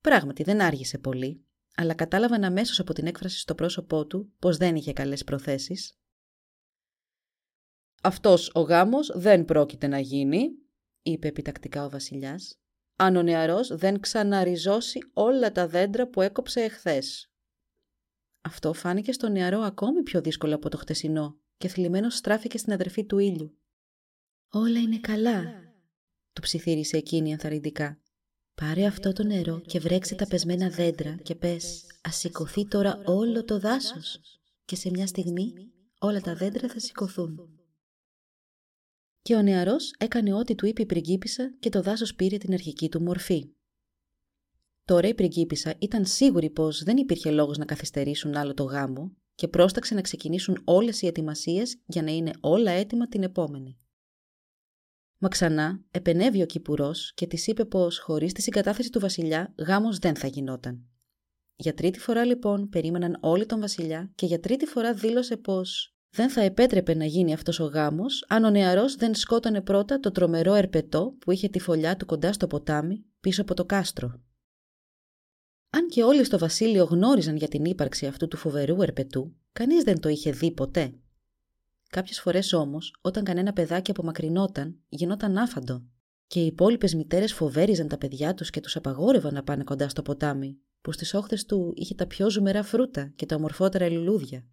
Πράγματι 0.00 0.42
δεν 0.42 0.60
άργησε 0.60 0.98
πολύ, 0.98 1.44
αλλά 1.74 1.94
κατάλαβαν 1.94 2.44
αμέσως 2.44 2.80
από 2.80 2.92
την 2.92 3.06
έκφραση 3.06 3.38
στο 3.38 3.54
πρόσωπό 3.54 4.06
του 4.06 4.32
πως 4.38 4.56
δεν 4.56 4.76
είχε 4.76 4.92
καλές 4.92 5.24
προθέσεις. 5.24 5.96
«Αυτός 8.02 8.50
ο 8.54 8.60
γάμος 8.60 9.12
δεν 9.14 9.44
πρόκειται 9.44 9.86
να 9.86 9.98
γίνει», 9.98 10.48
είπε 11.02 11.28
επιτακτικά 11.28 11.84
ο 11.84 11.90
βασιλιάς, 11.90 12.60
«αν 12.96 13.16
ο 13.16 13.22
νεαρός 13.22 13.76
δεν 13.76 14.00
ξαναριζώσει 14.00 14.98
όλα 15.12 15.52
τα 15.52 15.68
δέντρα 15.68 16.08
που 16.08 16.20
έκοψε 16.20 16.60
εχθές». 16.60 17.32
Αυτό 18.40 18.72
φάνηκε 18.72 19.12
στο 19.12 19.28
νεαρό 19.28 19.60
ακόμη 19.60 20.02
πιο 20.02 20.20
δύσκολο 20.20 20.54
από 20.54 20.68
το 20.68 20.76
χτεσινό 20.76 21.40
και 21.56 21.68
θλιμμένος 21.68 22.16
στράφηκε 22.16 22.58
στην 22.58 22.72
αδερφή 22.72 23.04
του 23.04 23.18
ήλιου. 23.18 23.58
«Όλα 24.48 24.78
είναι 24.78 24.98
καλά», 24.98 25.62
του 26.32 26.40
ψιθύρισε 26.40 26.96
εκείνη 26.96 27.30
ενθαρρυντικά. 27.30 28.01
Πάρε 28.62 28.86
αυτό 28.86 29.12
το 29.12 29.24
νερό 29.24 29.60
και 29.60 29.78
βρέξε 29.78 30.14
τα 30.14 30.26
πεσμένα 30.26 30.68
δέντρα 30.70 31.16
και 31.22 31.34
πες 31.34 31.84
«Ας 32.02 32.16
σηκωθεί 32.16 32.68
τώρα 32.68 33.02
όλο 33.04 33.44
το 33.44 33.58
δάσος» 33.58 34.20
και 34.64 34.76
σε 34.76 34.90
μια 34.90 35.06
στιγμή 35.06 35.52
όλα 35.98 36.20
τα 36.20 36.34
δέντρα 36.34 36.68
θα 36.68 36.78
σηκωθούν. 36.78 37.60
Και 39.22 39.34
ο 39.34 39.42
νεαρός 39.42 39.90
έκανε 39.98 40.34
ό,τι 40.34 40.54
του 40.54 40.66
είπε 40.66 40.82
η 40.82 40.86
πριγκίπισσα 40.86 41.54
και 41.58 41.68
το 41.68 41.82
δάσος 41.82 42.14
πήρε 42.14 42.36
την 42.36 42.52
αρχική 42.52 42.88
του 42.88 43.02
μορφή. 43.02 43.52
Τώρα 44.84 45.08
η 45.08 45.14
πριγκίπισσα 45.14 45.74
ήταν 45.78 46.06
σίγουρη 46.06 46.50
πως 46.50 46.82
δεν 46.82 46.96
υπήρχε 46.96 47.30
λόγος 47.30 47.58
να 47.58 47.64
καθυστερήσουν 47.64 48.36
άλλο 48.36 48.54
το 48.54 48.64
γάμο 48.64 49.16
και 49.34 49.48
πρόσταξε 49.48 49.94
να 49.94 50.00
ξεκινήσουν 50.00 50.62
όλες 50.64 51.02
οι 51.02 51.06
ετοιμασίες 51.06 51.82
για 51.86 52.02
να 52.02 52.10
είναι 52.10 52.30
όλα 52.40 52.70
έτοιμα 52.70 53.08
την 53.08 53.22
επόμενη. 53.22 53.78
Μα 55.24 55.28
ξανά 55.28 55.80
επενέβη 55.90 56.42
ο 56.42 56.46
Κυπουρός 56.46 57.12
και 57.14 57.26
της 57.26 57.46
είπε 57.46 57.64
πως 57.64 57.98
χωρίς 57.98 58.32
τη 58.32 58.42
συγκατάθεση 58.42 58.90
του 58.90 59.00
Βασιλιά 59.00 59.54
γάμος 59.58 59.98
δεν 59.98 60.16
θα 60.16 60.26
γινόταν. 60.26 60.86
Για 61.56 61.74
τρίτη 61.74 61.98
φορά 61.98 62.24
λοιπόν 62.24 62.68
περίμεναν 62.68 63.18
όλοι 63.20 63.46
τον 63.46 63.60
Βασιλιά 63.60 64.12
και 64.14 64.26
για 64.26 64.40
τρίτη 64.40 64.66
φορά 64.66 64.94
δήλωσε 64.94 65.36
πως 65.36 65.96
δεν 66.10 66.30
θα 66.30 66.40
επέτρεπε 66.40 66.94
να 66.94 67.04
γίνει 67.04 67.32
αυτός 67.32 67.60
ο 67.60 67.64
γάμος 67.64 68.24
αν 68.28 68.44
ο 68.44 68.50
νεαρός 68.50 68.94
δεν 68.94 69.14
σκότωνε 69.14 69.60
πρώτα 69.60 70.00
το 70.00 70.10
τρομερό 70.10 70.54
ερπετό 70.54 71.16
που 71.18 71.30
είχε 71.30 71.48
τη 71.48 71.58
φωλιά 71.58 71.96
του 71.96 72.06
κοντά 72.06 72.32
στο 72.32 72.46
ποτάμι 72.46 73.04
πίσω 73.20 73.42
από 73.42 73.54
το 73.54 73.64
κάστρο. 73.64 74.20
Αν 75.70 75.88
και 75.88 76.02
όλοι 76.02 76.24
στο 76.24 76.38
βασίλειο 76.38 76.84
γνώριζαν 76.84 77.36
για 77.36 77.48
την 77.48 77.64
ύπαρξη 77.64 78.06
αυτού 78.06 78.28
του 78.28 78.36
φοβερού 78.36 78.82
ερπετού, 78.82 79.34
κανείς 79.52 79.82
δεν 79.82 80.00
το 80.00 80.08
είχε 80.08 80.30
δει 80.30 80.50
ποτέ. 80.52 80.94
Κάποιες 81.92 82.20
φορές 82.20 82.52
όμως, 82.52 82.94
όταν 83.00 83.24
κανένα 83.24 83.52
παιδάκι 83.52 83.90
απομακρυνόταν, 83.90 84.82
γινόταν 84.88 85.38
άφαντο 85.38 85.86
και 86.26 86.42
οι 86.42 86.46
υπόλοιπες 86.46 86.94
μητέρες 86.94 87.32
φοβέριζαν 87.32 87.88
τα 87.88 87.98
παιδιά 87.98 88.34
τους 88.34 88.50
και 88.50 88.60
τους 88.60 88.76
απαγόρευαν 88.76 89.34
να 89.34 89.42
πάνε 89.42 89.64
κοντά 89.64 89.88
στο 89.88 90.02
ποτάμι, 90.02 90.58
που 90.80 90.92
στις 90.92 91.14
όχθες 91.14 91.44
του 91.44 91.72
είχε 91.76 91.94
τα 91.94 92.06
πιο 92.06 92.30
ζουμερά 92.30 92.62
φρούτα 92.62 93.12
και 93.16 93.26
τα 93.26 93.36
ομορφότερα 93.36 93.90
λουλούδια. 93.90 94.46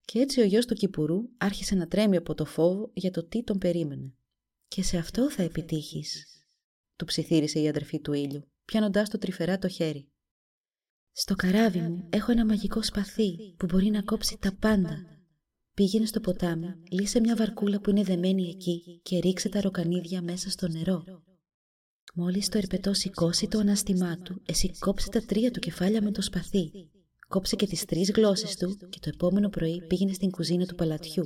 Και 0.00 0.18
έτσι 0.18 0.40
ο 0.40 0.44
γιος 0.44 0.66
του 0.66 0.74
Κυπουρού 0.74 1.28
άρχισε 1.36 1.74
να 1.74 1.86
τρέμει 1.86 2.16
από 2.16 2.34
το 2.34 2.44
φόβο 2.44 2.90
για 2.94 3.10
το 3.10 3.24
τι 3.24 3.44
τον 3.44 3.58
περίμενε. 3.58 4.14
«Και 4.68 4.82
σε 4.82 4.96
αυτό 4.96 5.30
θα 5.30 5.42
επιτύχεις», 5.42 6.44
του 6.96 7.04
ψιθύρισε 7.04 7.60
η 7.60 7.68
αδερφή 7.68 8.00
του 8.00 8.12
ήλιου, 8.12 8.50
πιάνοντάς 8.64 9.08
το 9.08 9.18
τρυφερά 9.18 9.58
το 9.58 9.68
χέρι. 9.68 10.10
«Στο 11.12 11.34
καράβι 11.34 11.80
μου 11.80 12.08
έχω 12.10 12.32
ένα 12.32 12.46
μαγικό 12.46 12.82
σπαθί 12.82 13.54
που 13.56 13.66
μπορεί 13.66 13.90
να 13.90 14.02
κόψει 14.02 14.38
τα 14.38 14.56
πάντα 14.60 15.19
Πήγαινε 15.80 16.06
στο 16.06 16.20
ποτάμι, 16.20 16.74
λύσε 16.90 17.20
μια 17.20 17.36
βαρκούλα 17.36 17.80
που 17.80 17.90
είναι 17.90 18.02
δεμένη 18.02 18.48
εκεί 18.48 19.00
και 19.02 19.18
ρίξε 19.18 19.48
τα 19.48 19.60
ροκανίδια 19.60 20.22
μέσα 20.22 20.50
στο 20.50 20.68
νερό. 20.68 21.04
Μόλις 22.14 22.48
το 22.48 22.58
ερπετό 22.58 22.94
σηκώσει 22.94 23.48
το 23.48 23.58
ανάστημά 23.58 24.18
του, 24.18 24.42
εσύ 24.46 24.70
κόψε 24.78 25.08
τα 25.08 25.20
τρία 25.20 25.50
του 25.50 25.60
κεφάλια 25.60 26.02
με 26.02 26.10
το 26.10 26.22
σπαθί. 26.22 26.70
Κόψε 27.28 27.56
και 27.56 27.66
τις 27.66 27.84
τρεις 27.84 28.10
γλώσσες 28.10 28.56
του 28.56 28.76
και 28.76 28.98
το 29.00 29.10
επόμενο 29.14 29.48
πρωί 29.48 29.86
πήγαινε 29.86 30.12
στην 30.12 30.30
κουζίνα 30.30 30.66
του 30.66 30.74
παλατιού. 30.74 31.24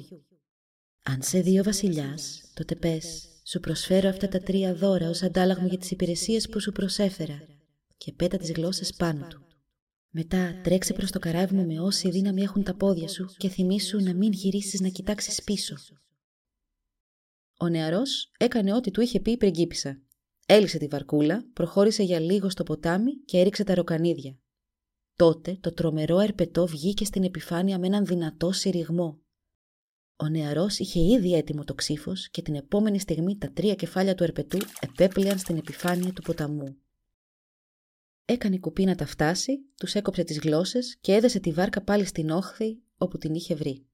Αν 1.02 1.22
σε 1.22 1.40
δει 1.40 1.58
ο 1.58 1.62
βασιλιάς, 1.62 2.50
τότε 2.54 2.74
πες, 2.74 3.28
σου 3.44 3.60
προσφέρω 3.60 4.08
αυτά 4.08 4.28
τα 4.28 4.38
τρία 4.38 4.74
δώρα 4.74 5.08
ως 5.08 5.22
αντάλλαγμα 5.22 5.66
για 5.66 5.78
τις 5.78 5.90
υπηρεσίες 5.90 6.48
που 6.48 6.60
σου 6.60 6.72
προσέφερα 6.72 7.40
και 7.96 8.12
πέτα 8.12 8.36
τις 8.36 8.52
γλώσσες 8.52 8.94
πάνω 8.94 9.26
του. 9.26 9.43
Μετά 10.16 10.60
τρέξε 10.62 10.92
προς 10.92 11.10
το 11.10 11.18
καράβι 11.18 11.54
μου 11.54 11.66
με 11.66 11.80
όση 11.80 12.10
δύναμη 12.10 12.42
έχουν 12.42 12.62
τα 12.62 12.74
πόδια 12.74 13.08
σου 13.08 13.26
και 13.36 13.48
θυμίσου 13.48 14.02
να 14.02 14.14
μην 14.14 14.32
γυρίσεις 14.32 14.80
να 14.80 14.88
κοιτάξεις 14.88 15.42
πίσω. 15.42 15.74
Ο 17.58 17.68
νεαρός 17.68 18.30
έκανε 18.38 18.74
ό,τι 18.74 18.90
του 18.90 19.00
είχε 19.00 19.20
πει 19.20 19.30
η 19.30 19.36
πριγκίπισσα. 19.36 20.02
Έλυσε 20.46 20.78
τη 20.78 20.86
βαρκούλα, 20.86 21.44
προχώρησε 21.52 22.02
για 22.02 22.20
λίγο 22.20 22.50
στο 22.50 22.62
ποτάμι 22.62 23.12
και 23.24 23.38
έριξε 23.38 23.64
τα 23.64 23.74
ροκανίδια. 23.74 24.38
Τότε 25.16 25.58
το 25.60 25.72
τρομερό 25.72 26.18
ερπετό 26.18 26.66
βγήκε 26.66 27.04
στην 27.04 27.24
επιφάνεια 27.24 27.78
με 27.78 27.86
έναν 27.86 28.04
δυνατό 28.04 28.52
συρριγμό. 28.52 29.20
Ο 30.16 30.28
νεαρός 30.28 30.78
είχε 30.78 31.00
ήδη 31.00 31.34
έτοιμο 31.34 31.64
το 31.64 31.74
ξύφος 31.74 32.28
και 32.30 32.42
την 32.42 32.54
επόμενη 32.54 32.98
στιγμή 32.98 33.38
τα 33.38 33.52
τρία 33.52 33.74
κεφάλια 33.74 34.14
του 34.14 34.22
ερπετού 34.22 34.58
επέπλεαν 34.80 35.38
στην 35.38 35.56
επιφάνεια 35.56 36.12
του 36.12 36.22
ποταμού. 36.22 36.83
Έκανε 38.24 38.58
κουπί 38.58 38.84
να 38.84 38.94
τα 38.94 39.06
φτάσει, 39.06 39.58
τους 39.76 39.94
έκοψε 39.94 40.24
τις 40.24 40.38
γλώσσες 40.38 40.96
και 41.00 41.12
έδεσε 41.12 41.40
τη 41.40 41.52
βάρκα 41.52 41.82
πάλι 41.82 42.04
στην 42.04 42.30
όχθη 42.30 42.78
όπου 42.96 43.18
την 43.18 43.34
είχε 43.34 43.54
βρει. 43.54 43.86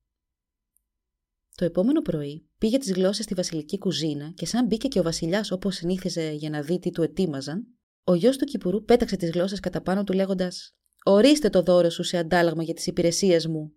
Το 1.55 1.65
επόμενο 1.65 2.03
πρωί 2.03 2.49
πήγε 2.59 2.79
τις 2.79 2.93
γλώσσες 2.93 3.25
στη 3.25 3.35
βασιλική 3.35 3.79
κουζίνα 3.79 4.33
και 4.35 4.47
σαν 4.47 4.67
μπήκε 4.67 4.89
και 4.89 4.99
ο 4.99 5.03
βασιλιάς 5.03 5.51
όπως 5.51 5.75
συνήθιζε 5.75 6.31
για 6.31 6.51
να 6.51 6.63
δει 6.63 6.79
τι 6.79 6.91
του 6.91 7.03
ετοίμαζαν, 7.03 7.67
ο 8.05 8.15
γιος 8.15 8.37
του 8.37 8.45
Κυπουρού 8.45 8.85
πέταξε 8.85 9.17
τις 9.17 9.31
γλώσσες 9.31 9.61
κατά 9.61 9.81
πάνω 9.81 10.05
του 10.05 10.13
λέγοντας: 10.13 10.75
Ορίστε 11.05 11.51
το 11.51 11.63
δώρο 11.63 11.91
σου 11.91 12.03
σε 12.03 12.19
αντάλλαγμα 12.19 12.63
για 12.63 12.75
τις 12.75 12.87
υπηρεσίες 12.87 13.47
μου. 13.47 13.73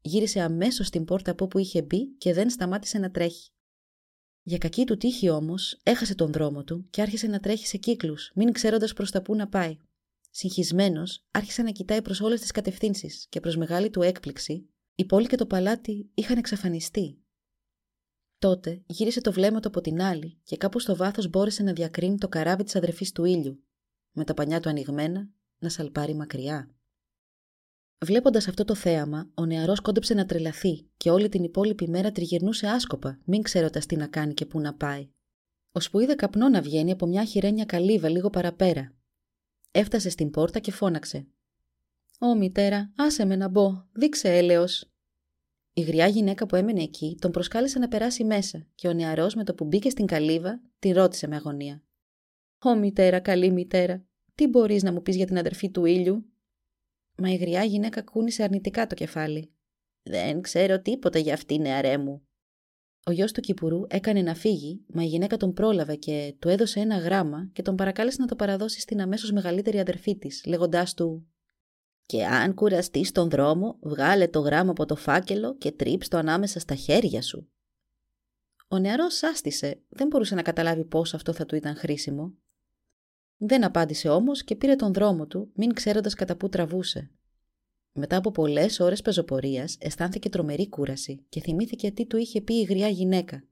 Γύρισε 0.00 0.40
αμέσως 0.40 0.86
στην 0.86 1.04
πόρτα 1.04 1.30
από 1.30 1.44
όπου 1.44 1.58
είχε 1.58 1.82
μπει 1.82 2.06
και 2.18 2.32
δεν 2.32 2.50
σταμάτησε 2.50 2.98
να 2.98 3.10
τρέχει. 3.10 3.50
Για 4.42 4.58
κακή 4.58 4.84
του 4.84 4.96
τύχη 4.96 5.28
όμως, 5.28 5.80
έχασε 5.82 6.14
τον 6.14 6.32
δρόμο 6.32 6.64
του 6.64 6.86
και 6.90 7.02
άρχισε 7.02 7.26
να 7.26 7.40
τρέχει 7.40 7.66
σε 7.66 7.76
κύκλους, 7.76 8.32
μην 8.34 8.52
ξέροντας 8.52 8.92
προς 8.92 9.10
τα 9.10 9.22
πού 9.22 9.34
να 9.34 9.48
πάει. 9.48 9.78
Συγχυσμένος, 10.36 11.24
άρχισε 11.30 11.62
να 11.62 11.70
κοιτάει 11.70 12.02
προς 12.02 12.20
όλες 12.20 12.40
τις 12.40 12.50
κατευθύνσεις 12.50 13.26
και 13.28 13.40
προς 13.40 13.56
μεγάλη 13.56 13.90
του 13.90 14.02
έκπληξη, 14.02 14.68
η 14.94 15.04
πόλη 15.04 15.26
και 15.26 15.36
το 15.36 15.46
παλάτι 15.46 16.10
είχαν 16.14 16.38
εξαφανιστεί. 16.38 17.22
Τότε 18.38 18.82
γύρισε 18.86 19.20
το 19.20 19.32
βλέμμα 19.32 19.60
του 19.60 19.68
από 19.68 19.80
την 19.80 20.00
άλλη 20.00 20.40
και 20.42 20.56
κάπου 20.56 20.78
στο 20.78 20.96
βάθος 20.96 21.28
μπόρεσε 21.28 21.62
να 21.62 21.72
διακρίνει 21.72 22.18
το 22.18 22.28
καράβι 22.28 22.62
της 22.62 22.76
αδερφής 22.76 23.12
του 23.12 23.24
ήλιου, 23.24 23.64
με 24.12 24.24
τα 24.24 24.34
πανιά 24.34 24.60
του 24.60 24.68
ανοιγμένα, 24.68 25.30
να 25.58 25.68
σαλπάρει 25.68 26.14
μακριά. 26.14 26.74
Βλέποντας 28.04 28.48
αυτό 28.48 28.64
το 28.64 28.74
θέαμα, 28.74 29.30
ο 29.34 29.46
νεαρός 29.46 29.80
κόντεψε 29.80 30.14
να 30.14 30.26
τρελαθεί 30.26 30.88
και 30.96 31.10
όλη 31.10 31.28
την 31.28 31.44
υπόλοιπη 31.44 31.88
μέρα 31.88 32.12
τριγυρνούσε 32.12 32.66
άσκοπα, 32.66 33.20
μην 33.24 33.42
ξέροντα 33.42 33.80
τι 33.80 33.96
να 33.96 34.06
κάνει 34.06 34.34
και 34.34 34.46
πού 34.46 34.60
να 34.60 34.74
πάει. 34.74 35.10
Ώσπου 35.72 35.98
είδε 35.98 36.14
καπνό 36.14 36.48
να 36.48 36.60
βγαίνει 36.60 36.92
από 36.92 37.06
μια 37.06 37.24
χειρένια 37.24 37.64
καλύβα 37.64 38.08
λίγο 38.08 38.30
παραπέρα 38.30 38.94
Έφτασε 39.76 40.10
στην 40.10 40.30
πόρτα 40.30 40.58
και 40.58 40.72
φώναξε. 40.72 41.26
«Ω 42.18 42.34
μητέρα, 42.34 42.92
άσε 42.96 43.24
με 43.24 43.36
να 43.36 43.48
μπω, 43.48 43.84
δείξε 43.92 44.36
έλεος». 44.36 44.92
Η 45.72 45.80
γριά 45.80 46.06
γυναίκα 46.06 46.46
που 46.46 46.56
έμενε 46.56 46.82
εκεί 46.82 47.16
τον 47.20 47.30
προσκάλεσε 47.30 47.78
να 47.78 47.88
περάσει 47.88 48.24
μέσα 48.24 48.66
και 48.74 48.88
ο 48.88 48.92
νεαρός 48.92 49.34
με 49.34 49.44
το 49.44 49.54
που 49.54 49.64
μπήκε 49.64 49.90
στην 49.90 50.06
καλύβα 50.06 50.60
τη 50.78 50.92
ρώτησε 50.92 51.26
με 51.26 51.36
αγωνία. 51.36 51.82
«Ω 52.58 52.74
μητέρα, 52.74 53.20
καλή 53.20 53.52
μητέρα, 53.52 54.04
τι 54.34 54.46
μπορείς 54.46 54.82
να 54.82 54.92
μου 54.92 55.02
πεις 55.02 55.16
για 55.16 55.26
την 55.26 55.38
αδερφή 55.38 55.70
του 55.70 55.84
ήλιου» 55.84 56.24
Μα 57.16 57.30
η 57.30 57.36
γριά 57.36 57.64
γυναίκα 57.64 58.02
κούνησε 58.02 58.42
αρνητικά 58.42 58.86
το 58.86 58.94
κεφάλι. 58.94 59.52
«Δεν 60.02 60.40
ξέρω 60.40 60.80
τίποτα 60.80 61.18
για 61.18 61.34
αυτή, 61.34 61.58
νεαρέ 61.58 61.98
μου», 61.98 62.26
ο 63.06 63.12
γιος 63.12 63.32
του 63.32 63.40
Κυπουρού 63.40 63.80
έκανε 63.88 64.22
να 64.22 64.34
φύγει, 64.34 64.84
μα 64.86 65.02
η 65.02 65.06
γυναίκα 65.06 65.36
τον 65.36 65.52
πρόλαβε 65.52 65.96
και 65.96 66.34
του 66.38 66.48
έδωσε 66.48 66.80
ένα 66.80 66.96
γράμμα 66.96 67.50
και 67.52 67.62
τον 67.62 67.76
παρακάλεσε 67.76 68.20
να 68.20 68.26
το 68.26 68.36
παραδώσει 68.36 68.80
στην 68.80 69.00
αμέσως 69.00 69.32
μεγαλύτερη 69.32 69.78
αδερφή 69.78 70.16
της, 70.16 70.44
λέγοντάς 70.46 70.94
του 70.94 71.26
«Και 72.06 72.26
αν 72.26 72.54
κουραστείς 72.54 73.08
στον 73.08 73.30
δρόμο, 73.30 73.78
βγάλε 73.82 74.28
το 74.28 74.40
γράμμα 74.40 74.70
από 74.70 74.86
το 74.86 74.96
φάκελο 74.96 75.56
και 75.56 75.72
τρίψ 75.72 76.08
το 76.08 76.16
ανάμεσα 76.16 76.60
στα 76.60 76.74
χέρια 76.74 77.22
σου». 77.22 77.48
Ο 78.68 78.78
νεαρός 78.78 79.22
άστησε, 79.22 79.82
δεν 79.88 80.06
μπορούσε 80.06 80.34
να 80.34 80.42
καταλάβει 80.42 80.84
πώς 80.84 81.14
αυτό 81.14 81.32
θα 81.32 81.46
του 81.46 81.56
ήταν 81.56 81.76
χρήσιμο. 81.76 82.34
Δεν 83.36 83.64
απάντησε 83.64 84.08
όμως 84.08 84.44
και 84.44 84.56
πήρε 84.56 84.76
τον 84.76 84.92
δρόμο 84.92 85.26
του, 85.26 85.50
μην 85.54 85.72
ξέροντας 85.72 86.14
κατά 86.14 86.36
πού 86.36 86.48
τραβούσε. 86.48 87.10
Μετά 87.96 88.16
από 88.16 88.30
πολλές 88.30 88.80
ώρες 88.80 89.02
πεζοπορίας, 89.02 89.76
αισθάνθηκε 89.80 90.28
τρομερή 90.28 90.68
κούραση 90.68 91.24
και 91.28 91.40
θυμήθηκε 91.40 91.90
τι 91.90 92.06
του 92.06 92.16
είχε 92.16 92.40
πει 92.40 92.54
η 92.54 92.62
γριά 92.62 92.88
γυναίκα. 92.88 93.44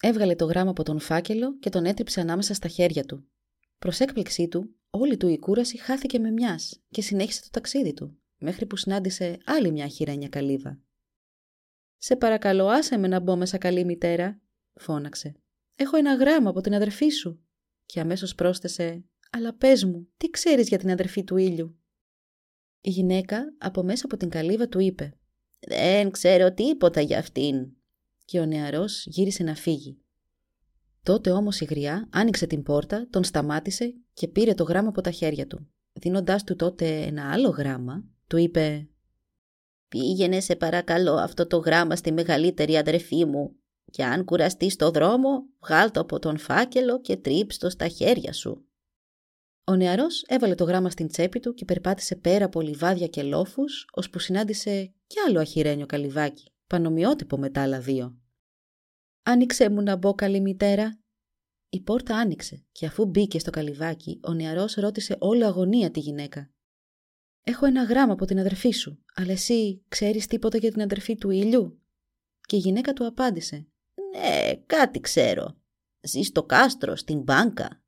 Έβγαλε 0.00 0.34
το 0.34 0.44
γράμμα 0.44 0.70
από 0.70 0.82
τον 0.82 1.00
φάκελο 1.00 1.58
και 1.58 1.70
τον 1.70 1.84
έτριψε 1.84 2.20
ανάμεσα 2.20 2.54
στα 2.54 2.68
χέρια 2.68 3.04
του. 3.04 3.28
Προς 3.78 4.00
έκπληξή 4.00 4.48
του, 4.48 4.74
όλη 4.90 5.16
του 5.16 5.28
η 5.28 5.38
κούραση 5.38 5.78
χάθηκε 5.78 6.18
με 6.18 6.30
μιας 6.30 6.82
και 6.90 7.02
συνέχισε 7.02 7.42
το 7.42 7.48
ταξίδι 7.50 7.94
του, 7.94 8.18
μέχρι 8.38 8.66
που 8.66 8.76
συνάντησε 8.76 9.38
άλλη 9.44 9.70
μια 9.70 9.88
χειρένια 9.88 10.28
καλύβα. 10.28 10.80
Σε 11.96 12.16
παρακαλώ, 12.16 12.66
άσε 12.66 12.96
με 12.96 13.08
να 13.08 13.20
μπω 13.20 13.36
μέσα, 13.36 13.58
καλή 13.58 13.84
μητέρα, 13.84 14.40
φώναξε. 14.74 15.34
Έχω 15.74 15.96
ένα 15.96 16.14
γράμμα 16.14 16.50
από 16.50 16.60
την 16.60 16.74
αδερφή 16.74 17.08
σου. 17.08 17.44
Και 17.86 18.00
αμέσως 18.00 18.34
πρόσθεσε: 18.34 19.04
Αλλά 19.30 19.54
πες 19.54 19.84
μου, 19.84 20.08
τι 20.16 20.30
ξέρεις 20.30 20.68
για 20.68 20.78
την 20.78 20.90
αδερφή 20.90 21.24
του 21.24 21.36
ήλιου. 21.36 21.78
Η 22.86 22.90
γυναίκα 22.90 23.54
από 23.58 23.82
μέσα 23.82 24.02
από 24.04 24.16
την 24.16 24.28
καλύβα 24.28 24.68
του 24.68 24.78
είπε 24.78 25.14
«Δεν 25.68 26.10
ξέρω 26.10 26.52
τίποτα 26.52 27.00
για 27.00 27.18
αυτήν» 27.18 27.66
και 28.24 28.40
ο 28.40 28.46
νεαρός 28.46 29.06
γύρισε 29.06 29.42
να 29.42 29.54
φύγει. 29.54 29.98
Τότε 31.02 31.30
όμως 31.30 31.60
η 31.60 31.64
γριά 31.64 32.08
άνοιξε 32.12 32.46
την 32.46 32.62
πόρτα, 32.62 33.06
τον 33.10 33.24
σταμάτησε 33.24 33.94
και 34.12 34.28
πήρε 34.28 34.54
το 34.54 34.64
γράμμα 34.64 34.88
από 34.88 35.00
τα 35.00 35.10
χέρια 35.10 35.46
του. 35.46 35.68
Δίνοντάς 35.92 36.44
του 36.44 36.56
τότε 36.56 37.02
ένα 37.02 37.32
άλλο 37.32 37.48
γράμμα, 37.48 38.04
του 38.26 38.36
είπε 38.36 38.88
«Πήγαινε 39.88 40.40
σε 40.40 40.56
παρακαλώ 40.56 41.14
αυτό 41.14 41.46
το 41.46 41.56
γράμμα 41.56 41.96
στη 41.96 42.12
μεγαλύτερη 42.12 42.76
αδερφή 42.76 43.24
μου 43.24 43.56
και 43.90 44.04
αν 44.04 44.24
κουραστείς 44.24 44.72
στο 44.72 44.90
δρόμο, 44.90 45.44
βγάλ 45.60 45.90
το 45.90 46.00
από 46.00 46.18
τον 46.18 46.38
φάκελο 46.38 47.00
και 47.00 47.16
τρίψ 47.16 47.58
το 47.58 47.70
στα 47.70 47.88
χέρια 47.88 48.32
σου». 48.32 48.64
Ο 49.66 49.76
νεαρός 49.76 50.22
έβαλε 50.22 50.54
το 50.54 50.64
γράμμα 50.64 50.90
στην 50.90 51.08
τσέπη 51.08 51.40
του 51.40 51.54
και 51.54 51.64
περπάτησε 51.64 52.16
πέρα 52.16 52.44
από 52.44 52.60
λιβάδια 52.60 53.06
και 53.06 53.22
λόφους, 53.22 53.86
ώσπου 53.92 54.18
συνάντησε 54.18 54.94
κι 55.06 55.16
άλλο 55.26 55.40
αχυρένιο 55.40 55.86
καλυβάκι, 55.86 56.52
πανομοιότυπο 56.66 57.38
με 57.38 57.50
τα 57.50 57.62
άλλα 57.62 57.80
δύο. 57.80 58.18
«Άνοιξε 59.22 59.70
μου 59.70 59.82
να 59.82 59.96
μπω, 59.96 60.14
καλή 60.14 60.40
μητέρα». 60.40 60.98
Η 61.68 61.80
πόρτα 61.80 62.16
άνοιξε 62.16 62.66
και 62.72 62.86
αφού 62.86 63.06
μπήκε 63.06 63.38
στο 63.38 63.50
καλυβάκι, 63.50 64.20
ο 64.22 64.32
νεαρός 64.32 64.74
ρώτησε 64.74 65.16
όλη 65.18 65.44
αγωνία 65.44 65.90
τη 65.90 66.00
γυναίκα. 66.00 66.50
«Έχω 67.44 67.66
ένα 67.66 67.82
γράμμα 67.82 68.12
από 68.12 68.24
την 68.24 68.38
αδερφή 68.38 68.70
σου, 68.70 69.04
αλλά 69.14 69.32
εσύ 69.32 69.84
ξέρεις 69.88 70.26
τίποτα 70.26 70.58
για 70.58 70.70
την 70.70 70.82
αδερφή 70.82 71.16
του 71.16 71.30
ήλιου» 71.30 71.82
και 72.40 72.56
η 72.56 72.58
γυναίκα 72.58 72.92
του 72.92 73.06
απάντησε 73.06 73.68
«Ναι, 74.10 74.56
κάτι 74.66 75.00
ξέρω. 75.00 75.56
Ζει 76.00 76.22
στο 76.22 76.42
κάστρο, 76.42 76.96
στην 76.96 77.22
μπάνκα. 77.22 77.83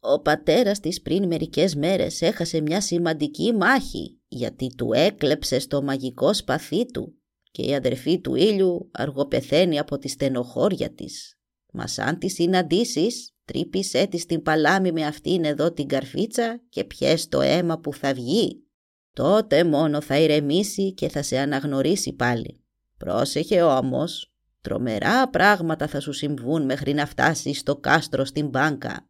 Ο 0.00 0.20
πατέρας 0.20 0.80
της 0.80 1.02
πριν 1.02 1.26
μερικές 1.26 1.74
μέρες 1.74 2.22
έχασε 2.22 2.60
μια 2.60 2.80
σημαντική 2.80 3.52
μάχη 3.52 4.18
γιατί 4.28 4.74
του 4.76 4.92
έκλεψες 4.92 5.58
το 5.58 5.82
μαγικό 5.82 6.34
σπαθί 6.34 6.86
του 6.86 7.14
και 7.50 7.62
η 7.62 7.74
αδερφή 7.74 8.20
του 8.20 8.34
ήλιου 8.34 8.90
αργοπεθαίνει 8.92 9.78
από 9.78 9.98
τη 9.98 10.08
στενοχώρια 10.08 10.94
της. 10.94 11.38
Μα 11.72 11.86
σαν 11.86 12.18
τη 12.18 12.28
συναντήσεις, 12.28 13.34
τρύπησέ 13.44 14.06
της 14.06 14.26
την 14.26 14.42
παλάμη 14.42 14.92
με 14.92 15.04
αυτήν 15.06 15.44
εδώ 15.44 15.72
την 15.72 15.86
καρφίτσα 15.86 16.62
και 16.68 16.84
πιες 16.84 17.28
το 17.28 17.40
αίμα 17.40 17.78
που 17.78 17.94
θα 17.94 18.14
βγει. 18.14 18.64
Τότε 19.12 19.64
μόνο 19.64 20.00
θα 20.00 20.18
ηρεμήσει 20.18 20.92
και 20.94 21.08
θα 21.08 21.22
σε 21.22 21.38
αναγνωρίσει 21.38 22.12
πάλι. 22.12 22.64
Πρόσεχε 22.96 23.62
όμως, 23.62 24.32
τρομερά 24.60 25.28
πράγματα 25.30 25.86
θα 25.86 26.00
σου 26.00 26.12
συμβούν 26.12 26.64
μέχρι 26.64 26.94
να 26.94 27.06
φτάσεις 27.06 27.58
στο 27.58 27.76
κάστρο 27.76 28.24
στην 28.24 28.48
μπάνκα. 28.48 29.08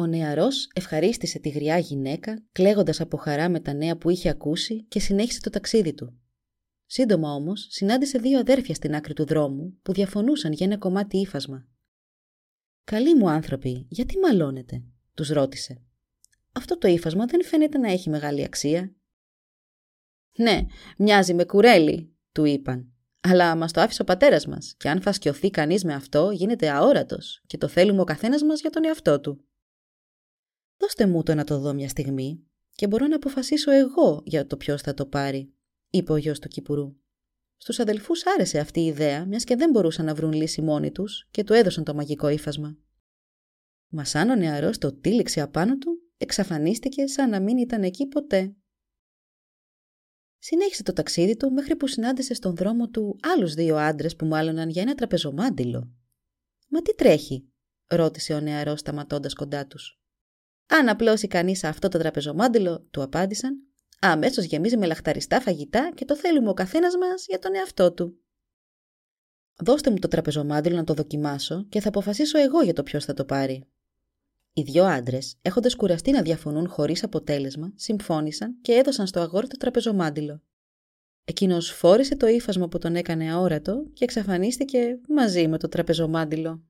Ο 0.00 0.06
νεαρός 0.06 0.68
ευχαρίστησε 0.74 1.38
τη 1.38 1.48
γριά 1.48 1.78
γυναίκα, 1.78 2.42
κλαίγοντας 2.52 3.00
από 3.00 3.16
χαρά 3.16 3.48
με 3.48 3.60
τα 3.60 3.72
νέα 3.72 3.96
που 3.96 4.10
είχε 4.10 4.28
ακούσει 4.28 4.84
και 4.84 5.00
συνέχισε 5.00 5.40
το 5.40 5.50
ταξίδι 5.50 5.94
του. 5.94 6.18
Σύντομα 6.86 7.32
όμως 7.32 7.66
συνάντησε 7.70 8.18
δύο 8.18 8.38
αδέρφια 8.38 8.74
στην 8.74 8.94
άκρη 8.94 9.12
του 9.12 9.24
δρόμου 9.24 9.78
που 9.82 9.92
διαφωνούσαν 9.92 10.52
για 10.52 10.66
ένα 10.66 10.78
κομμάτι 10.78 11.16
ύφασμα. 11.16 11.68
Καλοί 12.84 13.14
μου 13.14 13.30
άνθρωποι, 13.30 13.86
γιατί 13.88 14.18
μαλώνετε, 14.18 14.82
τους 15.14 15.28
ρώτησε. 15.28 15.82
Αυτό 16.52 16.78
το 16.78 16.88
ύφασμα 16.88 17.26
δεν 17.26 17.44
φαίνεται 17.44 17.78
να 17.78 17.90
έχει 17.90 18.10
μεγάλη 18.10 18.44
αξία. 18.44 18.94
Ναι, 20.36 20.66
μοιάζει 20.98 21.34
με 21.34 21.44
κουρέλι, 21.44 22.16
του 22.32 22.44
είπαν. 22.44 22.92
Αλλά 23.20 23.56
μας 23.56 23.72
το 23.72 23.80
άφησε 23.80 24.02
ο 24.02 24.04
πατέρας 24.04 24.46
μας, 24.46 24.74
και 24.76 24.88
αν 24.88 25.00
φασκιωθεί 25.02 25.50
κανείς 25.50 25.84
με 25.84 25.94
αυτό, 25.94 26.30
γίνεται 26.30 26.70
αόρατος, 26.70 27.42
και 27.46 27.58
το 27.58 27.68
θέλουμε 27.68 28.00
ο 28.00 28.04
καθένας 28.04 28.42
μας 28.42 28.60
για 28.60 28.70
τον 28.70 28.84
εαυτό 28.84 29.20
του. 29.20 29.44
Δώστε 30.80 31.06
μου 31.06 31.22
το 31.22 31.34
να 31.34 31.44
το 31.44 31.58
δω 31.58 31.74
μια 31.74 31.88
στιγμή, 31.88 32.44
και 32.74 32.86
μπορώ 32.86 33.06
να 33.06 33.16
αποφασίσω 33.16 33.70
εγώ 33.70 34.22
για 34.24 34.46
το 34.46 34.56
ποιος 34.56 34.82
θα 34.82 34.94
το 34.94 35.06
πάρει 35.06 35.54
είπε 35.90 36.12
ο 36.12 36.16
γιος 36.16 36.38
του 36.38 36.48
Κυπουρού. 36.48 36.96
Στους 37.56 37.78
αδελφούς 37.78 38.26
άρεσε 38.26 38.58
αυτή 38.58 38.80
η 38.80 38.86
ιδέα, 38.86 39.26
μιας 39.26 39.44
και 39.44 39.56
δεν 39.56 39.70
μπορούσαν 39.70 40.04
να 40.04 40.14
βρουν 40.14 40.32
λύση 40.32 40.62
μόνοι 40.62 40.90
τους 40.90 41.28
και 41.30 41.44
του 41.44 41.52
έδωσαν 41.52 41.84
το 41.84 41.94
μαγικό 41.94 42.28
ύφασμα. 42.28 42.78
Μας 43.88 44.08
σαν 44.08 44.30
ο 44.30 44.34
νεαρός 44.34 44.78
το 44.78 44.92
τύλιξε 44.92 45.40
απάνω 45.40 45.78
του, 45.78 46.02
εξαφανίστηκε 46.16 47.06
σαν 47.06 47.30
να 47.30 47.40
μην 47.40 47.58
ήταν 47.58 47.82
εκεί 47.82 48.06
ποτέ. 48.06 48.54
Συνέχισε 50.38 50.82
το 50.82 50.92
ταξίδι 50.92 51.36
του 51.36 51.52
μέχρι 51.52 51.76
που 51.76 51.86
συνάντησε 51.86 52.34
στον 52.34 52.56
δρόμο 52.56 52.88
του 52.88 53.18
άλλους 53.22 53.54
δύο 53.54 53.76
άντρες 53.76 54.16
που 54.16 54.26
μάλλοναν 54.26 54.68
για 54.68 54.82
ένα 54.82 54.94
τραπεζομάντιλο. 54.94 55.92
Μα 56.68 56.82
τι 56.82 56.94
τρέχει, 56.94 57.48
ρώτησε 57.86 58.34
ο 58.34 58.40
νεαρός 58.40 58.80
σταματώντας 58.80 59.34
κοντά 59.34 59.66
τους. 59.66 59.99
Αν 60.70 60.88
απλώσει 60.88 61.26
κανείς 61.26 61.64
αυτό 61.64 61.88
το 61.88 61.98
τραπεζομάντιλο, 61.98 62.86
του 62.90 63.02
απάντησαν, 63.02 63.70
Αμέσως 64.02 64.44
γεμίζει 64.44 64.76
με 64.76 64.86
λαχταριστά 64.86 65.40
φαγητά 65.40 65.92
και 65.94 66.04
το 66.04 66.16
θέλουμε 66.16 66.48
ο 66.48 66.54
καθένας 66.54 66.96
μας 66.96 67.24
για 67.26 67.38
τον 67.38 67.54
εαυτό 67.54 67.92
του. 67.92 68.20
Δώστε 69.62 69.90
μου 69.90 69.98
το 69.98 70.08
τραπεζομάντιλο 70.08 70.76
να 70.76 70.84
το 70.84 70.94
δοκιμάσω 70.94 71.66
και 71.68 71.80
θα 71.80 71.88
αποφασίσω 71.88 72.38
εγώ 72.38 72.62
για 72.62 72.72
το 72.72 72.82
ποιος 72.82 73.04
θα 73.04 73.14
το 73.14 73.24
πάρει. 73.24 73.64
Οι 74.52 74.62
δυο 74.62 74.84
άντρες, 74.84 75.36
έχοντας 75.42 75.76
κουραστεί 75.76 76.10
να 76.10 76.22
διαφωνούν 76.22 76.68
χωρίς 76.68 77.02
αποτέλεσμα, 77.02 77.72
συμφώνησαν 77.76 78.60
και 78.60 78.72
έδωσαν 78.72 79.06
στο 79.06 79.20
αγόρι 79.20 79.46
το 79.46 79.56
τραπεζομάντιλο. 79.56 80.42
Εκείνος 81.24 81.70
φόρησε 81.70 82.16
το 82.16 82.26
ύφασμα 82.26 82.68
που 82.68 82.78
τον 82.78 82.96
έκανε 82.96 83.32
αόρατο 83.32 83.84
και 83.92 84.04
εξαφανίστηκε 84.04 85.00
μαζί 85.08 85.48
με 85.48 85.58
το 85.58 85.68
τραπεζομάντιλο. 85.68 86.62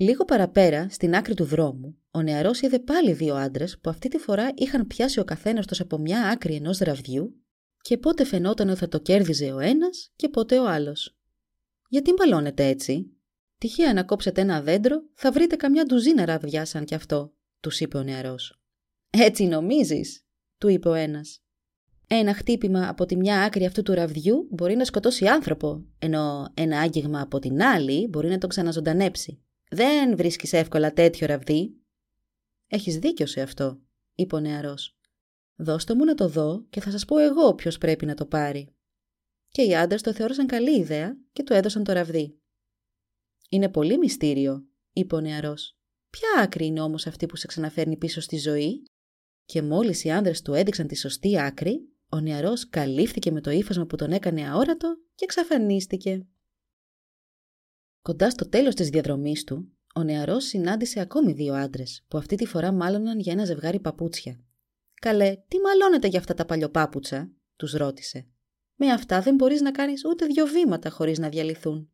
Λίγο 0.00 0.24
παραπέρα, 0.24 0.88
στην 0.90 1.14
άκρη 1.14 1.34
του 1.34 1.44
δρόμου, 1.44 1.98
ο 2.10 2.22
νεαρός 2.22 2.60
είδε 2.60 2.78
πάλι 2.78 3.12
δύο 3.12 3.34
άντρες 3.34 3.78
που 3.78 3.90
αυτή 3.90 4.08
τη 4.08 4.18
φορά 4.18 4.52
είχαν 4.54 4.86
πιάσει 4.86 5.20
ο 5.20 5.24
καθένας 5.24 5.66
τους 5.66 5.80
από 5.80 5.98
μια 5.98 6.28
άκρη 6.28 6.54
ενός 6.54 6.78
ραβδιού 6.78 7.42
και 7.80 7.98
πότε 7.98 8.24
φαινόταν 8.24 8.68
ότι 8.68 8.78
θα 8.78 8.88
το 8.88 8.98
κέρδιζε 8.98 9.52
ο 9.52 9.58
ένας 9.58 10.12
και 10.16 10.28
πότε 10.28 10.58
ο 10.58 10.68
άλλος. 10.68 11.18
Γιατί 11.88 12.12
μπαλώνετε 12.12 12.66
έτσι, 12.66 13.18
Τυχαία 13.58 13.92
να 13.92 14.04
κόψετε 14.04 14.40
ένα 14.40 14.62
δέντρο, 14.62 15.02
θα 15.14 15.32
βρείτε 15.32 15.56
καμιά 15.56 15.84
ντουζίνα 15.84 16.24
ραβδιά 16.24 16.64
σαν 16.64 16.84
κι 16.84 16.94
αυτό, 16.94 17.34
τους 17.60 17.80
είπε 17.80 17.98
ο 17.98 18.02
νεαρός. 18.02 18.60
Έτσι 19.10 19.44
νομίζεις, 19.46 20.26
του 20.58 20.68
είπε 20.68 20.88
ο 20.88 20.94
ένας. 20.94 21.42
Ένα 22.06 22.34
χτύπημα 22.34 22.88
από 22.88 23.06
τη 23.06 23.16
μια 23.16 23.42
άκρη 23.42 23.64
αυτού 23.64 23.82
του 23.82 23.94
ραβδιού 23.94 24.48
μπορεί 24.50 24.76
να 24.76 24.84
σκοτώσει 24.84 25.26
άνθρωπο, 25.26 25.84
ενώ 25.98 26.52
ένα 26.54 26.80
άγγιγμα 26.80 27.20
από 27.20 27.38
την 27.38 27.62
άλλη 27.62 28.08
μπορεί 28.08 28.28
να 28.28 28.38
τον 28.38 28.48
ξαναζωντανέψει. 28.48 29.42
Δεν 29.70 30.16
βρίσκεις 30.16 30.52
εύκολα 30.52 30.92
τέτοιο 30.92 31.26
ραβδί. 31.26 31.76
Έχεις 32.66 32.98
δίκιο 32.98 33.26
σε 33.26 33.40
αυτό, 33.40 33.80
είπε 34.14 34.34
ο 34.34 34.40
νεαρός. 34.40 34.98
Δώστε 35.56 35.94
μου 35.94 36.04
να 36.04 36.14
το 36.14 36.28
δω 36.28 36.66
και 36.70 36.80
θα 36.80 36.90
σας 36.90 37.04
πω 37.04 37.18
εγώ 37.18 37.54
ποιος 37.54 37.78
πρέπει 37.78 38.06
να 38.06 38.14
το 38.14 38.26
πάρει. 38.26 38.74
Και 39.48 39.62
οι 39.62 39.76
άντρες 39.76 40.02
το 40.02 40.12
θεώρησαν 40.12 40.46
καλή 40.46 40.78
ιδέα 40.78 41.16
και 41.32 41.42
του 41.42 41.52
έδωσαν 41.52 41.84
το 41.84 41.92
ραβδί. 41.92 42.38
Είναι 43.48 43.68
πολύ 43.68 43.98
μυστήριο, 43.98 44.66
είπε 44.92 45.14
ο 45.14 45.20
νεαρός. 45.20 45.78
Ποια 46.10 46.42
άκρη 46.42 46.66
είναι 46.66 46.80
όμως 46.80 47.06
αυτή 47.06 47.26
που 47.26 47.36
σε 47.36 47.46
ξαναφέρνει 47.46 47.96
πίσω 47.96 48.20
στη 48.20 48.36
ζωή; 48.38 48.82
Και 49.44 49.62
μόλις 49.62 50.04
οι 50.04 50.10
άνδρες 50.10 50.42
του 50.42 50.54
έδειξαν 50.54 50.86
τη 50.86 50.96
σωστή 50.96 51.40
άκρη, 51.40 51.88
ο 52.08 52.20
νεαρός 52.20 52.68
καλύφθηκε 52.68 53.30
με 53.30 53.40
το 53.40 53.50
ύφασμα 53.50 53.86
που 53.86 53.96
τον 53.96 54.12
έκανε 54.12 54.48
αόρατο 54.48 54.96
και 55.14 55.24
εξαφανίστηκε. 55.24 56.26
Κοντά 58.08 58.30
στο 58.30 58.48
τέλος 58.48 58.74
της 58.74 58.88
διαδρομής 58.88 59.44
του, 59.44 59.72
ο 59.94 60.02
νεαρός 60.02 60.44
συνάντησε 60.44 61.00
ακόμη 61.00 61.32
δύο 61.32 61.54
άντρες, 61.54 62.04
που 62.08 62.18
αυτή 62.18 62.36
τη 62.36 62.46
φορά 62.46 62.72
μάλωναν 62.72 63.18
για 63.18 63.32
ένα 63.32 63.44
ζευγάρι 63.44 63.80
παπούτσια. 63.80 64.40
Καλέ, 65.00 65.36
τι 65.48 65.58
μαλώνετε 65.60 66.06
για 66.08 66.18
αυτά 66.18 66.34
τα 66.34 66.44
παλιοπάπουτσα, 66.44 67.30
τους 67.56 67.72
ρώτησε. 67.72 68.26
Με 68.74 68.86
αυτά 68.86 69.20
δεν 69.20 69.34
μπορείς 69.34 69.60
να 69.60 69.70
κάνεις 69.70 70.04
ούτε 70.04 70.26
δύο 70.26 70.46
βήματα 70.46 70.90
χωρίς 70.90 71.18
να 71.18 71.28
διαλυθούν. 71.28 71.90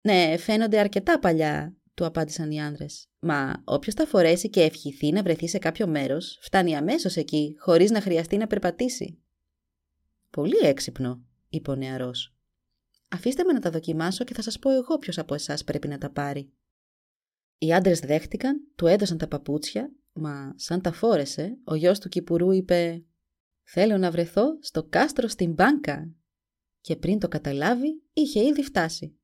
Ναι, 0.00 0.36
φαίνονται 0.36 0.78
αρκετά 0.78 1.18
παλιά, 1.18 1.76
του 1.94 2.04
απάντησαν 2.04 2.50
οι 2.50 2.62
άντρες. 2.62 3.08
Μα 3.18 3.62
όποιος 3.64 3.94
τα 3.94 4.06
φορέσει 4.06 4.50
και 4.50 4.62
ευχηθεί 4.62 5.12
να 5.12 5.22
βρεθεί 5.22 5.48
σε 5.48 5.58
κάποιο 5.58 5.86
μέρος, 5.86 6.38
φτάνει 6.42 6.76
αμέσως 6.76 7.16
εκεί, 7.16 7.56
χωρίς 7.58 7.90
να 7.90 8.00
χρειαστεί 8.00 8.36
να 8.36 8.46
περπατήσει. 8.46 9.18
Πολύ 10.30 10.58
έξυπνο, 10.62 11.22
είπε 11.48 11.70
ο 11.70 11.74
νεαρός. 11.74 12.34
Αφήστε 13.12 13.44
με 13.44 13.52
να 13.52 13.60
τα 13.60 13.70
δοκιμάσω 13.70 14.24
και 14.24 14.34
θα 14.34 14.42
σας 14.42 14.58
πω 14.58 14.70
εγώ 14.70 14.98
ποιος 14.98 15.18
από 15.18 15.34
εσάς 15.34 15.64
πρέπει 15.64 15.88
να 15.88 15.98
τα 15.98 16.10
πάρει. 16.10 16.52
Οι 17.58 17.72
άντρες 17.72 18.00
δέχτηκαν, 18.00 18.72
του 18.74 18.86
έδωσαν 18.86 19.18
τα 19.18 19.28
παπούτσια, 19.28 19.92
μα 20.12 20.54
σαν 20.56 20.80
τα 20.80 20.92
φόρεσε, 20.92 21.58
ο 21.64 21.74
γιος 21.74 21.98
του 21.98 22.08
Κυπουρού 22.08 22.50
είπε 22.50 23.04
«Θέλω 23.62 23.98
να 23.98 24.10
βρεθώ 24.10 24.58
στο 24.60 24.84
κάστρο 24.84 25.28
στην 25.28 25.52
μπάνκα» 25.52 26.14
και 26.80 26.96
πριν 26.96 27.18
το 27.18 27.28
καταλάβει 27.28 28.02
είχε 28.12 28.44
ήδη 28.44 28.62
φτάσει. 28.62 29.18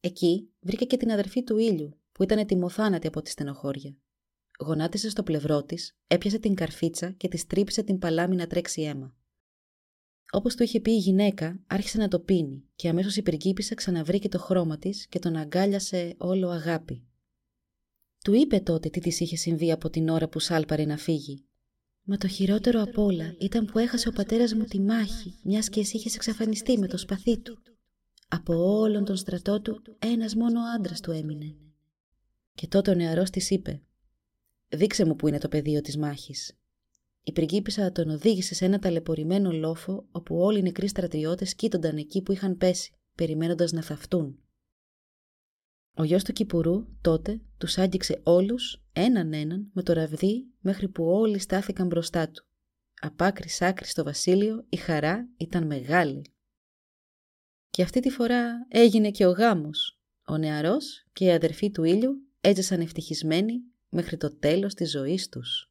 Εκεί 0.00 0.50
βρήκε 0.60 0.84
και 0.84 0.96
την 0.96 1.10
αδερφή 1.10 1.42
του 1.42 1.58
ήλιου 1.58 2.00
που 2.12 2.22
ήταν 2.22 2.38
ετοιμοθάνατη 2.38 3.06
από 3.06 3.22
τη 3.22 3.30
στενοχώρια. 3.30 3.96
Γονάτισε 4.60 5.10
στο 5.10 5.22
πλευρό 5.22 5.64
της, 5.64 5.96
έπιασε 6.06 6.38
την 6.38 6.54
καρφίτσα 6.54 7.10
και 7.10 7.28
της 7.28 7.46
τρύπησε 7.46 7.82
την 7.82 7.98
παλάμη 7.98 8.36
να 8.36 8.46
τρέξει 8.46 8.82
αίμα. 8.82 9.16
Όπως 10.30 10.54
του 10.54 10.62
είχε 10.62 10.80
πει 10.80 10.90
η 10.90 10.98
γυναίκα, 10.98 11.60
άρχισε 11.66 11.98
να 11.98 12.08
το 12.08 12.20
πίνει 12.20 12.64
και 12.74 12.88
αμέσως 12.88 13.16
η 13.16 13.22
πριγκίπισσα 13.22 13.74
ξαναβρήκε 13.74 14.28
το 14.28 14.38
χρώμα 14.38 14.78
της 14.78 15.06
και 15.06 15.18
τον 15.18 15.36
αγκάλιασε 15.36 16.14
όλο 16.18 16.48
αγάπη. 16.48 17.06
Του 18.24 18.34
είπε 18.34 18.60
τότε 18.60 18.88
τι 18.88 19.00
της 19.00 19.20
είχε 19.20 19.36
συμβεί 19.36 19.72
από 19.72 19.90
την 19.90 20.08
ώρα 20.08 20.28
που 20.28 20.38
σάλπαρε 20.38 20.84
να 20.84 20.96
φύγει. 20.96 21.44
Μα 22.02 22.16
το 22.16 22.28
χειρότερο 22.28 22.82
απ' 22.82 22.98
όλα 22.98 23.34
ήταν 23.38 23.64
που 23.64 23.78
έχασε 23.78 24.08
ο 24.08 24.12
πατέρας 24.12 24.54
μου 24.54 24.64
τη 24.64 24.80
μάχη, 24.80 25.38
μιας 25.42 25.68
και 25.68 25.80
εσύ 25.80 25.96
είχες 25.96 26.14
εξαφανιστεί 26.14 26.78
με 26.78 26.86
το 26.86 26.98
σπαθί 26.98 27.38
του. 27.38 27.58
Από 28.28 28.54
όλον 28.54 29.04
τον 29.04 29.16
στρατό 29.16 29.60
του, 29.60 29.82
ένας 29.98 30.34
μόνο 30.34 30.60
άντρας 30.76 31.00
του 31.00 31.10
έμεινε. 31.10 31.56
Και 32.54 32.66
τότε 32.66 32.90
ο 32.90 32.94
νεαρός 32.94 33.30
της 33.30 33.50
είπε 33.50 33.82
«Δείξε 34.68 35.04
μου 35.04 35.16
που 35.16 35.28
είναι 35.28 35.38
το 35.38 35.48
πεδίο 35.48 35.80
της 35.80 35.96
μάχης». 35.96 36.56
Η 37.28 37.32
πριγκίπισσα 37.32 37.92
τον 37.92 38.08
οδήγησε 38.08 38.54
σε 38.54 38.64
ένα 38.64 38.78
ταλαιπωρημένο 38.78 39.52
λόφο 39.52 40.08
όπου 40.10 40.36
όλοι 40.36 40.58
οι 40.58 40.62
νεκροί 40.62 40.88
στρατιώτες 40.88 41.54
κοίτονταν 41.54 41.96
εκεί 41.96 42.22
που 42.22 42.32
είχαν 42.32 42.56
πέσει, 42.56 42.92
περιμένοντας 43.14 43.72
να 43.72 43.82
θαυτούν. 43.82 44.38
Ο 45.94 46.04
γιος 46.04 46.24
του 46.24 46.32
Κυπουρού 46.32 46.86
τότε 47.00 47.40
τους 47.58 47.78
άγγιξε 47.78 48.20
όλους 48.24 48.82
έναν 48.92 49.32
έναν 49.32 49.70
με 49.72 49.82
το 49.82 49.92
ραβδί 49.92 50.46
μέχρι 50.60 50.88
που 50.88 51.04
όλοι 51.04 51.38
στάθηκαν 51.38 51.86
μπροστά 51.86 52.30
του. 52.30 52.46
Απ' 53.00 53.22
άκρη 53.22 53.48
άκρη 53.60 53.86
στο 53.86 54.04
βασίλειο 54.04 54.66
η 54.68 54.76
χαρά 54.76 55.28
ήταν 55.36 55.66
μεγάλη. 55.66 56.34
Και 57.70 57.82
αυτή 57.82 58.00
τη 58.00 58.10
φορά 58.10 58.66
έγινε 58.68 59.10
και 59.10 59.26
ο 59.26 59.30
γάμος. 59.30 60.00
Ο 60.26 60.36
νεαρός 60.36 61.06
και 61.12 61.24
η 61.24 61.30
αδερφή 61.30 61.70
του 61.70 61.84
ήλιου 61.84 62.12
έζησαν 62.40 62.80
ευτυχισμένοι 62.80 63.54
μέχρι 63.88 64.16
το 64.16 64.38
τέλος 64.38 64.74
της 64.74 64.90
ζωής 64.90 65.28
τους. 65.28 65.70